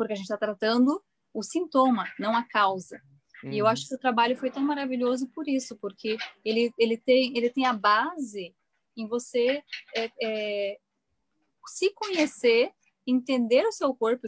porque 0.00 0.14
a 0.14 0.16
gente 0.16 0.24
está 0.24 0.38
tratando 0.38 1.04
o 1.30 1.42
sintoma, 1.42 2.06
não 2.18 2.34
a 2.34 2.42
causa. 2.42 3.02
E 3.44 3.58
eu 3.58 3.66
uhum. 3.66 3.70
acho 3.70 3.86
que 3.86 3.94
o 3.94 3.98
trabalho 3.98 4.34
foi 4.34 4.50
tão 4.50 4.62
maravilhoso 4.62 5.28
por 5.28 5.46
isso, 5.46 5.76
porque 5.76 6.16
ele, 6.42 6.72
ele, 6.78 6.96
tem, 6.96 7.36
ele 7.36 7.50
tem 7.50 7.66
a 7.66 7.74
base 7.74 8.56
em 8.96 9.06
você 9.06 9.62
é, 9.94 10.10
é, 10.22 10.78
se 11.66 11.92
conhecer, 11.92 12.72
entender 13.06 13.66
o 13.66 13.72
seu 13.72 13.94
corpo, 13.94 14.24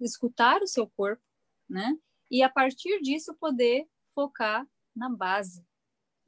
escutar 0.00 0.62
o 0.62 0.66
seu 0.66 0.86
corpo, 0.96 1.22
né? 1.68 1.94
E 2.30 2.42
a 2.42 2.48
partir 2.48 3.02
disso 3.02 3.34
poder 3.34 3.86
focar 4.14 4.66
na 4.96 5.10
base. 5.10 5.62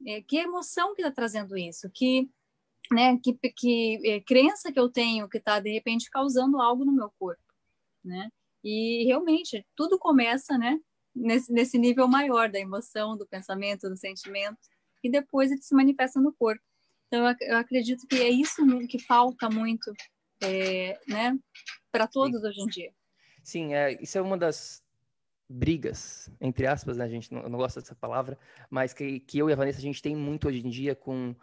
É, 0.05 0.21
que 0.21 0.37
emoção 0.37 0.93
que 0.93 1.01
está 1.01 1.11
trazendo 1.11 1.57
isso? 1.57 1.89
Que, 1.89 2.29
né? 2.91 3.17
Que, 3.23 3.33
que 3.33 3.99
é, 4.07 4.21
crença 4.21 4.71
que 4.71 4.79
eu 4.79 4.87
tenho 4.87 5.27
que 5.27 5.39
está 5.39 5.59
de 5.59 5.71
repente 5.71 6.11
causando 6.11 6.61
algo 6.61 6.85
no 6.85 6.91
meu 6.91 7.11
corpo, 7.17 7.41
né? 8.05 8.29
E 8.63 9.05
realmente 9.05 9.65
tudo 9.75 9.97
começa, 9.97 10.57
né? 10.57 10.79
Nesse, 11.15 11.51
nesse 11.51 11.77
nível 11.77 12.07
maior 12.07 12.49
da 12.49 12.59
emoção, 12.59 13.17
do 13.17 13.27
pensamento, 13.27 13.89
do 13.89 13.97
sentimento, 13.97 14.59
e 15.03 15.09
depois 15.09 15.51
ele 15.51 15.61
se 15.61 15.73
manifesta 15.73 16.21
no 16.21 16.33
corpo. 16.33 16.61
Então, 17.07 17.25
eu 17.41 17.57
acredito 17.57 18.05
que 18.07 18.17
é 18.17 18.29
isso 18.29 18.61
que 18.87 18.99
falta 18.99 19.49
muito 19.49 19.91
é, 20.43 20.99
né, 21.07 21.37
para 21.91 22.05
todos 22.07 22.41
Sim. 22.41 22.47
hoje 22.47 22.61
em 22.61 22.67
dia. 22.67 22.91
Sim, 23.43 23.73
é, 23.73 23.97
isso 24.01 24.17
é 24.17 24.21
uma 24.21 24.37
das 24.37 24.83
brigas, 25.49 26.29
entre 26.41 26.67
aspas, 26.67 26.97
né, 26.97 27.05
a 27.05 27.09
gente 27.09 27.33
não, 27.33 27.47
não 27.47 27.57
gosta 27.57 27.79
dessa 27.79 27.95
palavra, 27.95 28.37
mas 28.69 28.93
que, 28.93 29.21
que 29.21 29.39
eu 29.39 29.49
e 29.49 29.53
a 29.53 29.55
Vanessa 29.55 29.79
a 29.79 29.81
gente 29.81 30.01
tem 30.01 30.15
muito 30.15 30.47
hoje 30.47 30.59
em 30.65 30.69
dia 30.69 30.93
com, 30.93 31.33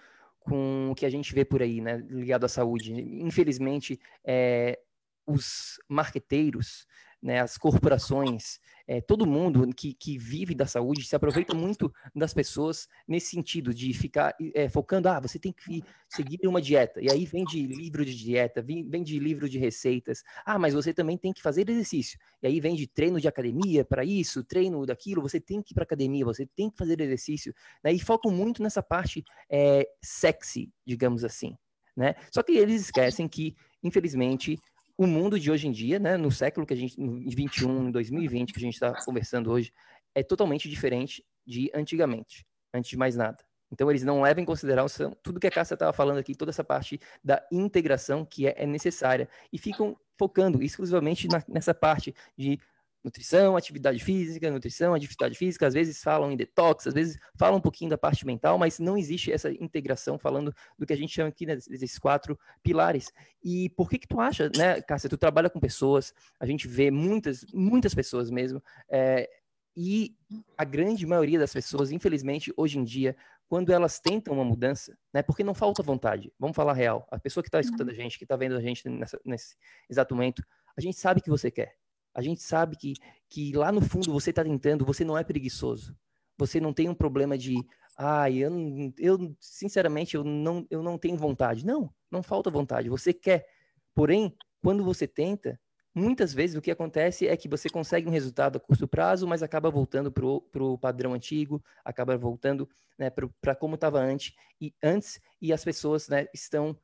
com 0.40 0.90
o 0.90 0.94
que 0.94 1.06
a 1.06 1.10
gente 1.10 1.34
vê 1.34 1.44
por 1.44 1.62
aí, 1.62 1.80
né, 1.80 1.96
ligado 2.10 2.44
à 2.44 2.48
saúde. 2.48 2.92
Infelizmente, 2.92 3.98
é, 4.22 4.78
os 5.26 5.78
marqueteiros, 5.88 6.86
né, 7.24 7.40
as 7.40 7.56
corporações, 7.56 8.60
é, 8.86 9.00
todo 9.00 9.26
mundo 9.26 9.66
que, 9.74 9.94
que 9.94 10.18
vive 10.18 10.54
da 10.54 10.66
saúde 10.66 11.04
se 11.04 11.16
aproveita 11.16 11.54
muito 11.54 11.90
das 12.14 12.34
pessoas 12.34 12.86
nesse 13.08 13.30
sentido 13.30 13.72
de 13.72 13.94
ficar 13.94 14.36
é, 14.54 14.68
focando, 14.68 15.08
ah, 15.08 15.18
você 15.18 15.38
tem 15.38 15.50
que 15.50 15.82
seguir 16.06 16.38
uma 16.46 16.60
dieta, 16.60 17.00
e 17.00 17.10
aí 17.10 17.24
vem 17.24 17.42
de 17.44 17.66
livro 17.66 18.04
de 18.04 18.14
dieta, 18.14 18.60
vem, 18.60 19.02
de 19.02 19.18
livro 19.18 19.48
de 19.48 19.58
receitas, 19.58 20.22
ah, 20.44 20.58
mas 20.58 20.74
você 20.74 20.92
também 20.92 21.16
tem 21.16 21.32
que 21.32 21.40
fazer 21.40 21.66
exercício, 21.66 22.18
e 22.42 22.46
aí 22.46 22.60
vem 22.60 22.74
de 22.74 22.86
treino 22.86 23.18
de 23.18 23.26
academia 23.26 23.86
para 23.86 24.04
isso, 24.04 24.44
treino 24.44 24.84
daquilo, 24.84 25.22
você 25.22 25.40
tem 25.40 25.62
que 25.62 25.72
ir 25.72 25.74
para 25.74 25.84
academia, 25.84 26.26
você 26.26 26.46
tem 26.54 26.68
que 26.68 26.76
fazer 26.76 27.00
exercício, 27.00 27.54
né, 27.82 27.90
e 27.90 27.98
focam 27.98 28.30
muito 28.30 28.62
nessa 28.62 28.82
parte 28.82 29.24
é, 29.48 29.88
sexy, 30.02 30.70
digamos 30.86 31.24
assim, 31.24 31.56
né, 31.96 32.14
só 32.30 32.42
que 32.42 32.52
eles 32.52 32.82
esquecem 32.82 33.26
que, 33.26 33.56
infelizmente, 33.82 34.58
o 34.96 35.06
mundo 35.06 35.38
de 35.38 35.50
hoje 35.50 35.66
em 35.66 35.72
dia, 35.72 35.98
né, 35.98 36.16
no 36.16 36.30
século 36.30 36.66
que 36.66 36.74
a 36.74 36.76
gente, 36.76 36.98
no 37.00 37.18
21, 37.30 37.88
em 37.88 37.90
2020, 37.90 38.52
que 38.52 38.58
a 38.58 38.62
gente 38.62 38.74
está 38.74 39.04
conversando 39.04 39.50
hoje, 39.50 39.72
é 40.14 40.22
totalmente 40.22 40.68
diferente 40.68 41.24
de 41.46 41.70
antigamente, 41.74 42.46
antes 42.72 42.90
de 42.90 42.96
mais 42.96 43.16
nada. 43.16 43.38
Então, 43.72 43.90
eles 43.90 44.04
não 44.04 44.22
levam 44.22 44.42
em 44.42 44.46
consideração 44.46 45.16
tudo 45.20 45.40
que 45.40 45.48
a 45.48 45.50
Cássia 45.50 45.74
estava 45.74 45.92
falando 45.92 46.18
aqui, 46.18 46.34
toda 46.34 46.50
essa 46.50 46.62
parte 46.62 47.00
da 47.24 47.44
integração 47.50 48.24
que 48.24 48.46
é, 48.46 48.54
é 48.56 48.66
necessária, 48.66 49.28
e 49.52 49.58
ficam 49.58 49.96
focando 50.16 50.62
exclusivamente 50.62 51.26
na, 51.26 51.42
nessa 51.48 51.74
parte 51.74 52.14
de 52.36 52.60
nutrição, 53.04 53.56
atividade 53.56 54.02
física, 54.02 54.50
nutrição, 54.50 54.94
atividade 54.94 55.36
física, 55.36 55.66
às 55.66 55.74
vezes 55.74 56.02
falam 56.02 56.32
em 56.32 56.36
detox, 56.36 56.86
às 56.86 56.94
vezes 56.94 57.18
falam 57.36 57.58
um 57.58 57.60
pouquinho 57.60 57.90
da 57.90 57.98
parte 57.98 58.24
mental, 58.24 58.58
mas 58.58 58.78
não 58.78 58.96
existe 58.96 59.30
essa 59.30 59.50
integração 59.52 60.18
falando 60.18 60.54
do 60.78 60.86
que 60.86 60.92
a 60.92 60.96
gente 60.96 61.12
chama 61.12 61.28
aqui 61.28 61.44
né, 61.44 61.54
desses 61.54 61.98
quatro 61.98 62.38
pilares. 62.62 63.12
E 63.42 63.68
por 63.70 63.90
que 63.90 63.98
que 63.98 64.08
tu 64.08 64.18
acha, 64.18 64.50
né, 64.56 64.80
Cássia, 64.80 65.10
tu 65.10 65.18
trabalha 65.18 65.50
com 65.50 65.60
pessoas, 65.60 66.14
a 66.40 66.46
gente 66.46 66.66
vê 66.66 66.90
muitas, 66.90 67.44
muitas 67.52 67.94
pessoas 67.94 68.30
mesmo, 68.30 68.62
é, 68.88 69.28
e 69.76 70.16
a 70.56 70.64
grande 70.64 71.04
maioria 71.04 71.38
das 71.38 71.52
pessoas, 71.52 71.90
infelizmente, 71.90 72.52
hoje 72.56 72.78
em 72.78 72.84
dia, 72.84 73.16
quando 73.48 73.72
elas 73.72 74.00
tentam 74.00 74.32
uma 74.32 74.44
mudança, 74.44 74.96
né, 75.12 75.22
porque 75.22 75.44
não 75.44 75.52
falta 75.52 75.82
vontade, 75.82 76.32
vamos 76.38 76.56
falar 76.56 76.72
real, 76.72 77.06
a 77.10 77.18
pessoa 77.18 77.42
que 77.42 77.48
está 77.48 77.60
escutando 77.60 77.90
a 77.90 77.94
gente, 77.94 78.16
que 78.16 78.24
está 78.24 78.36
vendo 78.36 78.56
a 78.56 78.60
gente 78.60 78.88
nessa, 78.88 79.20
nesse 79.24 79.56
exato 79.90 80.14
momento, 80.14 80.42
a 80.76 80.80
gente 80.80 80.98
sabe 80.98 81.20
que 81.20 81.28
você 81.28 81.50
quer, 81.50 81.76
a 82.14 82.22
gente 82.22 82.42
sabe 82.42 82.76
que, 82.76 82.94
que 83.28 83.52
lá 83.52 83.72
no 83.72 83.80
fundo 83.80 84.12
você 84.12 84.30
está 84.30 84.44
tentando, 84.44 84.84
você 84.84 85.04
não 85.04 85.18
é 85.18 85.24
preguiçoso. 85.24 85.96
Você 86.38 86.60
não 86.60 86.72
tem 86.72 86.88
um 86.88 86.94
problema 86.94 87.36
de, 87.36 87.56
ah, 87.96 88.30
eu, 88.30 88.50
eu 88.98 89.36
sinceramente 89.40 90.14
eu 90.16 90.24
não, 90.24 90.66
eu 90.70 90.82
não 90.82 90.96
tenho 90.96 91.16
vontade. 91.16 91.66
Não, 91.66 91.92
não 92.10 92.22
falta 92.22 92.50
vontade. 92.50 92.88
Você 92.88 93.12
quer. 93.12 93.46
Porém, 93.94 94.34
quando 94.62 94.82
você 94.82 95.06
tenta, 95.06 95.60
muitas 95.94 96.32
vezes 96.32 96.56
o 96.56 96.62
que 96.62 96.70
acontece 96.70 97.26
é 97.26 97.36
que 97.36 97.48
você 97.48 97.68
consegue 97.68 98.08
um 98.08 98.12
resultado 98.12 98.56
a 98.56 98.60
curto 98.60 98.88
prazo, 98.88 99.26
mas 99.26 99.42
acaba 99.42 99.70
voltando 99.70 100.10
para 100.10 100.64
o 100.64 100.78
padrão 100.78 101.14
antigo, 101.14 101.62
acaba 101.84 102.16
voltando 102.16 102.68
né, 102.98 103.10
para 103.10 103.54
como 103.54 103.74
estava 103.74 103.98
antes 104.00 104.32
e 104.60 104.74
antes 104.82 105.20
e 105.40 105.52
as 105.52 105.64
pessoas 105.64 106.08
né, 106.08 106.26
estão 106.32 106.76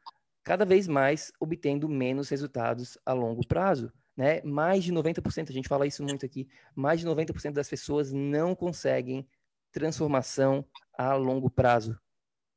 cada 0.42 0.64
vez 0.64 0.88
mais 0.88 1.32
obtendo 1.40 1.88
menos 1.88 2.28
resultados 2.28 2.98
a 3.04 3.12
longo 3.12 3.46
prazo. 3.46 3.92
Né? 4.20 4.42
Mais 4.42 4.84
de 4.84 4.92
90%, 4.92 5.48
a 5.48 5.52
gente 5.52 5.66
fala 5.66 5.86
isso 5.86 6.02
muito 6.02 6.26
aqui, 6.26 6.46
mais 6.76 7.00
de 7.00 7.06
90% 7.06 7.52
das 7.52 7.70
pessoas 7.70 8.12
não 8.12 8.54
conseguem 8.54 9.26
transformação 9.72 10.62
a 10.92 11.14
longo 11.14 11.48
prazo. 11.48 11.98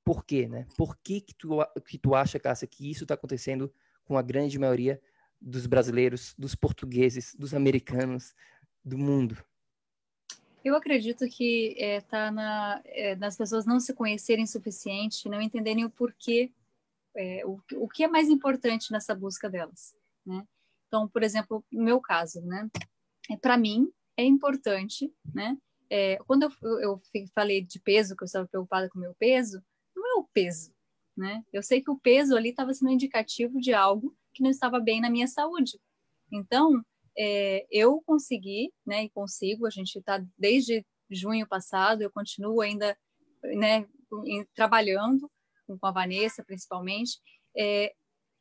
Por 0.03 0.25
quê, 0.25 0.46
né? 0.46 0.67
Por 0.75 0.98
que, 0.98 1.22
que, 1.22 1.34
tu, 1.34 1.60
que 1.88 1.98
tu 1.98 2.15
acha, 2.15 2.38
Cássia, 2.38 2.67
que 2.67 2.91
isso 2.91 3.05
está 3.05 3.13
acontecendo 3.13 3.74
com 4.03 4.17
a 4.17 4.22
grande 4.22 4.60
maioria 4.60 5.01
dos 5.39 5.65
brasileiros, 5.65 6.36
dos 6.38 6.53
portugueses, 6.53 7.34
dos 7.34 7.53
americanos, 7.53 8.36
do 8.84 8.98
mundo? 8.98 9.41
Eu 10.65 10.75
acredito 10.75 11.25
que 11.29 11.77
está 11.77 11.86
é, 11.86 12.01
tá 12.01 12.29
na, 12.29 12.82
é, 12.84 13.15
nas 13.15 13.38
pessoas 13.38 13.65
não 13.65 13.79
se 13.79 13.93
conhecerem 13.93 14.46
suficiente, 14.46 15.29
não 15.29 15.41
entenderem 15.41 15.86
o 15.86 15.89
porquê, 15.89 16.51
é, 17.15 17.41
o, 17.46 17.58
o 17.77 17.88
que 17.88 18.03
é 18.03 18.08
mais 18.10 18.27
importante 18.27 18.91
nessa 18.91 19.15
busca 19.15 19.50
delas, 19.50 19.96
né? 20.25 20.46
Então, 20.93 21.09
por 21.09 21.23
exemplo, 21.23 21.65
no 21.71 21.83
meu 21.83 22.00
caso, 22.00 22.39
né? 22.41 22.69
É, 23.27 23.35
Para 23.35 23.57
mim, 23.57 23.91
é 24.15 24.23
importante, 24.23 25.12
né? 25.33 25.57
É, 25.89 26.17
quando 26.27 26.43
eu, 26.43 26.79
eu 26.81 27.01
falei 27.33 27.65
de 27.65 27.79
peso, 27.79 28.15
que 28.15 28.23
eu 28.23 28.27
estava 28.27 28.47
preocupada 28.47 28.88
com 28.89 29.00
o 29.00 29.01
meu 29.01 29.15
peso, 29.15 29.59
não 29.95 30.05
é 30.05 30.21
o 30.21 30.27
peso, 30.31 30.71
né? 31.17 31.43
Eu 31.51 31.63
sei 31.63 31.81
que 31.81 31.89
o 31.89 32.00
peso 32.00 32.38
ali 32.38 32.50
estava 32.50 32.71
sendo 32.75 32.91
indicativo 32.91 33.59
de 33.59 33.73
algo 33.73 34.15
que 34.35 34.43
não 34.43 34.51
estava 34.51 34.79
bem 34.79 35.01
na 35.01 35.09
minha 35.09 35.25
saúde. 35.25 35.79
Então, 36.31 36.79
é, 37.17 37.65
eu 37.71 38.00
consegui, 38.05 38.71
né? 38.85 39.05
E 39.05 39.09
consigo, 39.09 39.65
a 39.65 39.71
gente 39.71 39.97
está 39.97 40.23
desde 40.38 40.85
junho 41.09 41.47
passado, 41.47 42.03
eu 42.03 42.12
continuo 42.12 42.62
ainda, 42.62 42.95
né? 43.55 43.88
Em, 44.27 44.45
trabalhando 44.53 45.27
com 45.65 45.88
a 45.88 45.91
Vanessa, 45.91 46.43
principalmente, 46.43 47.19
é, 47.57 47.95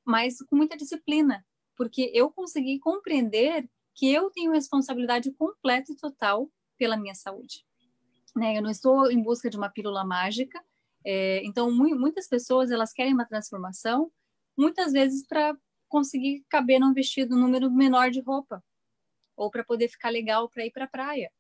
mas 0.05 0.37
com 0.51 0.57
muita 0.57 0.77
disciplina, 0.77 1.43
porque 1.83 2.13
eu 2.15 2.31
consegui 2.31 2.79
compreender 2.79 3.69
que 3.93 4.09
eu 4.09 4.31
tenho 4.31 4.53
responsabilidade 4.53 5.33
completa 5.33 5.91
e 5.91 5.97
total 5.97 6.49
pela 6.79 6.97
minha 6.97 7.13
saúde. 7.13 7.67
Né? 8.37 8.57
Eu 8.57 8.63
não 8.63 8.71
estou 8.71 9.11
em 9.11 9.21
busca 9.21 9.51
de 9.51 9.57
uma 9.57 9.69
pílula 9.69 10.05
mágica. 10.05 10.65
É, 11.05 11.45
então, 11.45 11.73
mu 11.73 11.89
muitas 11.99 12.29
pessoas 12.29 12.71
elas 12.71 12.93
querem 12.93 13.13
uma 13.13 13.27
transformação, 13.27 14.13
muitas 14.57 14.93
vezes 14.93 15.27
para 15.27 15.57
conseguir 15.89 16.45
caber 16.49 16.79
num 16.79 16.95
vestido 16.95 17.35
um 17.35 17.41
número 17.41 17.69
menor 17.69 18.13
de 18.13 18.21
roupa, 18.21 18.63
ou 19.37 19.51
para 19.51 19.65
poder 19.65 19.89
ficar 19.89 20.11
legal 20.11 20.49
para 20.49 20.65
ir 20.65 20.71
para 20.71 20.85
a 20.85 20.89
praia. 20.89 21.33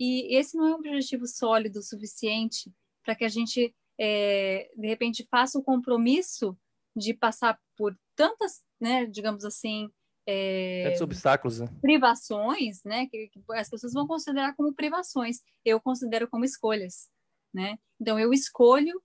E 0.00 0.34
esse 0.34 0.56
não 0.56 0.66
é 0.66 0.70
um 0.70 0.78
objetivo 0.78 1.26
sólido 1.26 1.80
o 1.80 1.82
suficiente 1.82 2.72
para 3.04 3.14
que 3.14 3.24
a 3.26 3.28
gente, 3.28 3.76
é, 3.98 4.70
de 4.74 4.86
repente, 4.86 5.28
faça 5.30 5.58
o 5.58 5.62
compromisso 5.62 6.56
de 6.96 7.12
passar 7.12 7.60
por 7.76 7.94
tantas 8.16 8.62
né, 8.80 9.06
digamos 9.06 9.44
assim, 9.44 9.90
é, 10.26 10.94
obstáculos, 11.02 11.60
né? 11.60 11.66
privações, 11.80 12.82
né, 12.84 13.06
que, 13.06 13.28
que, 13.28 13.42
as 13.52 13.68
pessoas 13.68 13.92
vão 13.92 14.06
considerar 14.06 14.54
como 14.54 14.74
privações. 14.74 15.40
Eu 15.64 15.80
considero 15.80 16.28
como 16.28 16.44
escolhas, 16.44 17.08
né? 17.52 17.78
Então 18.00 18.18
eu 18.18 18.32
escolho 18.32 19.00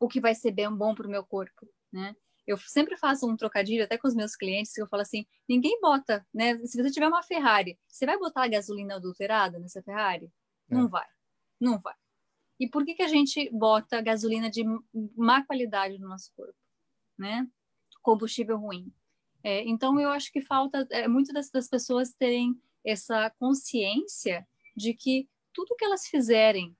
o 0.00 0.08
que 0.08 0.20
vai 0.20 0.34
ser 0.34 0.50
bem 0.50 0.70
bom 0.74 0.94
para 0.94 1.06
o 1.06 1.10
meu 1.10 1.24
corpo, 1.24 1.68
né? 1.92 2.14
Eu 2.46 2.56
sempre 2.56 2.96
faço 2.96 3.28
um 3.28 3.36
trocadilho 3.36 3.84
até 3.84 3.96
com 3.96 4.08
os 4.08 4.14
meus 4.14 4.34
clientes 4.34 4.72
que 4.72 4.82
eu 4.82 4.88
falo 4.88 5.02
assim: 5.02 5.24
ninguém 5.48 5.78
bota, 5.80 6.26
né? 6.34 6.58
Se 6.66 6.82
você 6.82 6.90
tiver 6.90 7.06
uma 7.06 7.22
Ferrari, 7.22 7.78
você 7.86 8.06
vai 8.06 8.18
botar 8.18 8.44
a 8.44 8.48
gasolina 8.48 8.96
adulterada 8.96 9.58
nessa 9.58 9.82
Ferrari? 9.82 10.26
É. 10.68 10.74
Não 10.74 10.88
vai, 10.88 11.06
não 11.60 11.78
vai. 11.78 11.94
E 12.58 12.68
por 12.68 12.84
que 12.84 12.94
que 12.94 13.02
a 13.02 13.08
gente 13.08 13.48
bota 13.50 14.02
gasolina 14.02 14.50
de 14.50 14.64
má 15.16 15.44
qualidade 15.46 15.98
no 15.98 16.08
nosso 16.08 16.32
corpo, 16.34 16.56
né? 17.16 17.46
Combustível 18.02 18.58
ruim. 18.58 18.92
É, 19.42 19.62
então, 19.66 19.98
eu 19.98 20.10
acho 20.10 20.30
que 20.32 20.40
falta 20.40 20.86
é, 20.90 21.08
muito 21.08 21.32
das, 21.32 21.50
das 21.50 21.68
pessoas 21.68 22.12
terem 22.12 22.60
essa 22.84 23.30
consciência 23.38 24.46
de 24.76 24.94
que 24.94 25.28
tudo 25.52 25.74
que 25.76 25.84
elas 25.84 26.06
fizerem, 26.06 26.76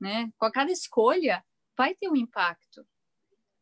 né, 0.00 0.30
com 0.36 0.46
a 0.46 0.52
cada 0.52 0.70
escolha, 0.70 1.44
vai 1.76 1.94
ter 1.94 2.08
um 2.08 2.16
impacto. 2.16 2.86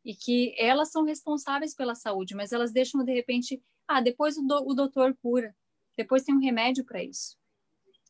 E 0.05 0.15
que 0.15 0.55
elas 0.59 0.91
são 0.91 1.05
responsáveis 1.05 1.75
pela 1.75 1.95
saúde, 1.95 2.35
mas 2.35 2.53
elas 2.53 2.73
deixam, 2.73 3.05
de 3.05 3.13
repente, 3.13 3.63
ah, 3.87 4.01
depois 4.01 4.37
o, 4.39 4.43
do, 4.43 4.71
o 4.71 4.75
doutor 4.75 5.15
cura, 5.21 5.55
depois 5.97 6.25
tem 6.25 6.35
um 6.35 6.41
remédio 6.41 6.85
para 6.85 7.03
isso, 7.05 7.37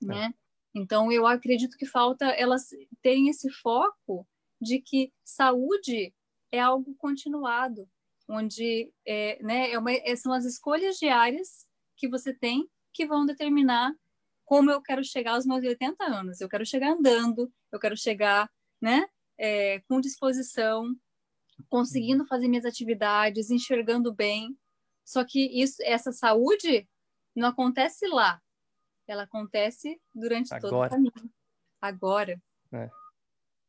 é. 0.02 0.06
né? 0.06 0.34
Então, 0.72 1.10
eu 1.10 1.26
acredito 1.26 1.76
que 1.76 1.84
falta 1.84 2.26
elas 2.26 2.68
terem 3.02 3.28
esse 3.28 3.50
foco 3.50 4.26
de 4.60 4.80
que 4.80 5.12
saúde 5.24 6.14
é 6.52 6.60
algo 6.60 6.94
continuado, 6.96 7.88
onde 8.30 8.92
é, 9.06 9.42
né, 9.42 9.72
é 9.72 9.78
uma, 9.78 9.92
é, 9.92 10.14
são 10.14 10.32
as 10.32 10.44
escolhas 10.44 10.96
diárias 10.96 11.66
que 11.96 12.08
você 12.08 12.32
tem 12.32 12.68
que 12.92 13.06
vão 13.06 13.26
determinar 13.26 13.92
como 14.44 14.70
eu 14.70 14.80
quero 14.80 15.04
chegar 15.04 15.34
aos 15.34 15.46
meus 15.46 15.64
80 15.64 16.02
anos. 16.04 16.40
Eu 16.40 16.48
quero 16.48 16.64
chegar 16.64 16.92
andando, 16.92 17.52
eu 17.70 17.78
quero 17.78 17.96
chegar 17.96 18.50
né, 18.80 19.06
é, 19.38 19.80
com 19.88 20.00
disposição, 20.00 20.94
conseguindo 21.68 22.26
fazer 22.26 22.48
minhas 22.48 22.64
atividades, 22.64 23.50
enxergando 23.50 24.12
bem. 24.12 24.56
Só 25.04 25.24
que 25.24 25.40
isso, 25.60 25.76
essa 25.82 26.12
saúde 26.12 26.88
não 27.34 27.48
acontece 27.48 28.06
lá, 28.06 28.40
ela 29.06 29.24
acontece 29.24 30.00
durante 30.14 30.52
Agora. 30.54 30.70
todo 30.70 30.86
o 30.86 30.88
caminho. 30.88 31.32
Agora. 31.80 32.40
É. 32.72 32.88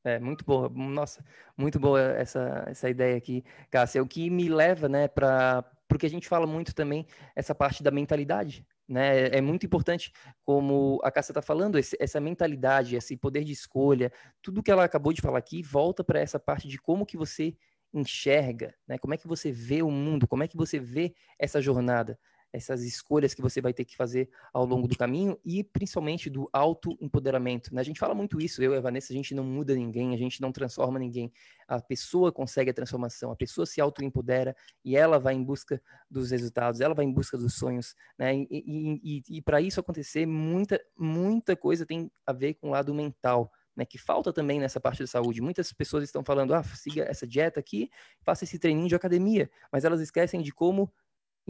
É, 0.04 0.20
muito 0.20 0.44
boa. 0.44 0.68
Nossa, 0.70 1.24
muito 1.56 1.80
boa 1.80 2.02
essa, 2.02 2.64
essa 2.68 2.90
ideia 2.90 3.16
aqui, 3.16 3.44
Cássia. 3.70 4.02
O 4.02 4.08
que 4.08 4.30
me 4.30 4.50
leva, 4.50 4.90
né, 4.90 5.08
para. 5.08 5.64
Porque 5.88 6.06
a 6.06 6.10
gente 6.10 6.28
fala 6.28 6.48
muito 6.48 6.74
também 6.74 7.06
essa 7.36 7.54
parte 7.54 7.84
da 7.84 7.92
mentalidade, 7.92 8.66
né? 8.88 9.20
É, 9.28 9.38
é 9.38 9.42
muito 9.42 9.66
importante, 9.66 10.12
como 10.44 11.00
a 11.04 11.12
Cássia 11.12 11.32
está 11.34 11.42
falando, 11.42 11.78
esse, 11.78 11.98
essa 12.00 12.20
mentalidade, 12.20 12.96
esse 12.96 13.16
poder 13.18 13.44
de 13.44 13.52
escolha, 13.52 14.12
tudo 14.42 14.64
que 14.64 14.72
ela 14.72 14.86
acabou 14.86 15.12
de 15.14 15.22
falar 15.22 15.40
aqui 15.40 15.62
volta 15.62 16.04
para 16.04 16.20
essa 16.20 16.40
parte 16.40 16.68
de 16.68 16.78
como 16.80 17.06
que 17.06 17.18
você 17.18 17.56
enxerga, 17.94 18.74
né? 18.88 18.98
Como 18.98 19.14
é 19.14 19.18
que 19.18 19.28
você 19.28 19.52
vê 19.52 19.84
o 19.84 19.92
mundo? 19.92 20.28
Como 20.28 20.44
é 20.44 20.48
que 20.48 20.58
você 20.58 20.80
vê 20.80 21.14
essa 21.38 21.62
jornada? 21.62 22.18
Essas 22.54 22.84
escolhas 22.84 23.34
que 23.34 23.42
você 23.42 23.62
vai 23.62 23.74
ter 23.74 23.86
que 23.86 23.96
fazer 23.96 24.30
ao 24.54 24.66
longo 24.66 24.88
do 24.88 24.98
caminho 24.98 25.40
e 25.44 25.64
principalmente 25.64 26.30
do 26.30 26.50
autoempoderamento. 26.52 27.74
Né? 27.74 27.82
A 27.82 27.84
gente 27.84 28.00
fala 28.00 28.14
muito 28.14 28.42
isso, 28.42 28.62
eu 28.62 28.74
e 28.74 28.78
a 28.78 28.82
Vanessa, 28.82 29.14
a 29.14 29.16
gente 29.16 29.34
não 29.34 29.44
muda 29.44 29.74
ninguém, 29.74 30.14
a 30.14 30.18
gente 30.18 30.42
não 30.42 30.52
transforma 30.52 31.00
ninguém. 31.00 31.32
A 31.68 31.80
pessoa 31.82 32.32
consegue 32.32 32.70
a 32.70 32.74
transformação, 32.74 33.32
a 33.32 33.36
pessoa 33.36 33.66
se 33.66 33.80
autoempodera 33.80 34.56
e 34.84 34.98
ela 34.98 35.18
vai 35.18 35.34
em 35.34 35.44
busca 35.44 35.82
dos 36.10 36.32
resultados, 36.32 36.82
ela 36.82 36.94
vai 36.94 37.06
em 37.06 37.14
busca 37.14 37.38
dos 37.38 37.54
sonhos. 37.56 37.96
Né? 38.18 38.36
E, 38.36 38.48
e, 38.50 39.02
e, 39.04 39.38
e 39.38 39.42
para 39.42 39.62
isso 39.62 39.80
acontecer, 39.80 40.26
muita, 40.26 40.80
muita 40.98 41.56
coisa 41.56 41.86
tem 41.86 42.12
a 42.26 42.34
ver 42.34 42.56
com 42.56 42.68
o 42.68 42.72
lado 42.72 42.94
mental. 42.94 43.52
Né, 43.74 43.86
que 43.86 43.98
falta 43.98 44.34
também 44.34 44.60
nessa 44.60 44.82
parte 44.82 45.00
da 45.00 45.08
saúde. 45.08 45.42
Muitas 45.42 45.72
pessoas 45.72 46.04
estão 46.04 46.26
falando, 46.26 46.54
ah, 46.54 46.62
siga 46.62 47.04
essa 47.04 47.26
dieta 47.26 47.58
aqui, 47.58 47.90
faça 48.22 48.44
esse 48.44 48.60
treininho 48.60 48.90
de 48.90 48.96
academia, 48.96 49.50
mas 49.72 49.86
elas 49.86 50.02
esquecem 50.02 50.42
de 50.42 50.52
como 50.52 50.92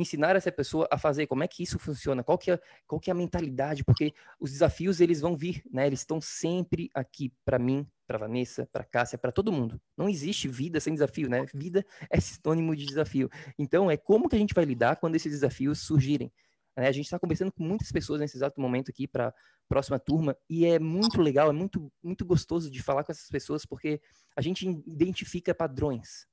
ensinar 0.02 0.36
essa 0.36 0.52
pessoa 0.52 0.88
a 0.92 0.98
fazer, 0.98 1.28
como 1.28 1.44
é 1.44 1.48
que 1.48 1.64
isso 1.64 1.80
funciona, 1.80 2.24
qual 2.24 2.38
que 2.38 2.52
é, 2.52 2.60
qual 2.88 3.00
que 3.00 3.10
é 3.10 3.14
a 3.14 3.16
mentalidade, 3.16 3.84
porque 3.84 4.14
os 4.40 4.52
desafios 4.52 5.00
eles 5.00 5.22
vão 5.22 5.38
vir, 5.38 5.64
né? 5.72 5.88
Eles 5.88 6.00
estão 6.00 6.20
sempre 6.20 6.90
aqui 6.94 7.34
para 7.46 7.58
mim, 7.58 7.88
para 8.08 8.18
Vanessa, 8.18 8.68
para 8.72 8.84
Cássia, 8.84 9.18
para 9.18 9.32
todo 9.32 9.52
mundo. 9.52 9.80
Não 9.98 10.10
existe 10.10 10.48
vida 10.48 10.80
sem 10.80 10.94
desafio, 10.94 11.30
né? 11.30 11.46
Vida 11.54 11.86
é 12.10 12.20
sinônimo 12.20 12.76
de 12.76 12.86
desafio. 12.86 13.30
Então 13.58 13.90
é 13.90 13.98
como 13.98 14.28
que 14.28 14.36
a 14.36 14.40
gente 14.40 14.54
vai 14.54 14.66
lidar 14.66 14.98
quando 14.98 15.16
esses 15.16 15.32
desafios 15.32 15.80
surgirem. 15.80 16.32
Né? 16.76 16.88
A 16.88 16.92
gente 16.92 17.06
está 17.06 17.20
conversando 17.20 17.52
com 17.52 17.64
muitas 17.64 17.92
pessoas 17.92 18.20
nesse 18.20 18.38
exato 18.38 18.60
momento 18.60 18.90
aqui 18.90 19.08
para 19.08 19.34
próxima 19.68 19.98
turma 19.98 20.36
e 20.50 20.66
é 20.66 20.78
muito 20.80 21.22
legal, 21.22 21.50
é 21.50 21.54
muito 21.54 21.92
muito 22.04 22.26
gostoso 22.26 22.70
de 22.70 22.84
falar 22.84 23.06
com 23.06 23.12
essas 23.12 23.30
pessoas 23.30 23.66
porque 23.66 24.02
a 24.36 24.42
gente 24.42 24.68
identifica 24.86 25.56
padrões, 25.56 26.28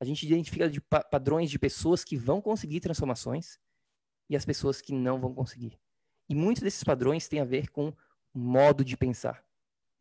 a 0.00 0.04
gente 0.04 0.26
identifica 0.26 0.68
de 0.68 0.80
pa 0.80 1.02
padrões 1.02 1.50
de 1.50 1.58
pessoas 1.58 2.04
que 2.04 2.16
vão 2.16 2.40
conseguir 2.40 2.80
transformações 2.80 3.58
e 4.28 4.36
as 4.36 4.44
pessoas 4.44 4.80
que 4.80 4.92
não 4.92 5.20
vão 5.20 5.34
conseguir. 5.34 5.78
E 6.28 6.34
muitos 6.34 6.62
desses 6.62 6.84
padrões 6.84 7.28
têm 7.28 7.40
a 7.40 7.44
ver 7.44 7.68
com 7.70 7.92
modo 8.34 8.84
de 8.84 8.96
pensar. 8.96 9.42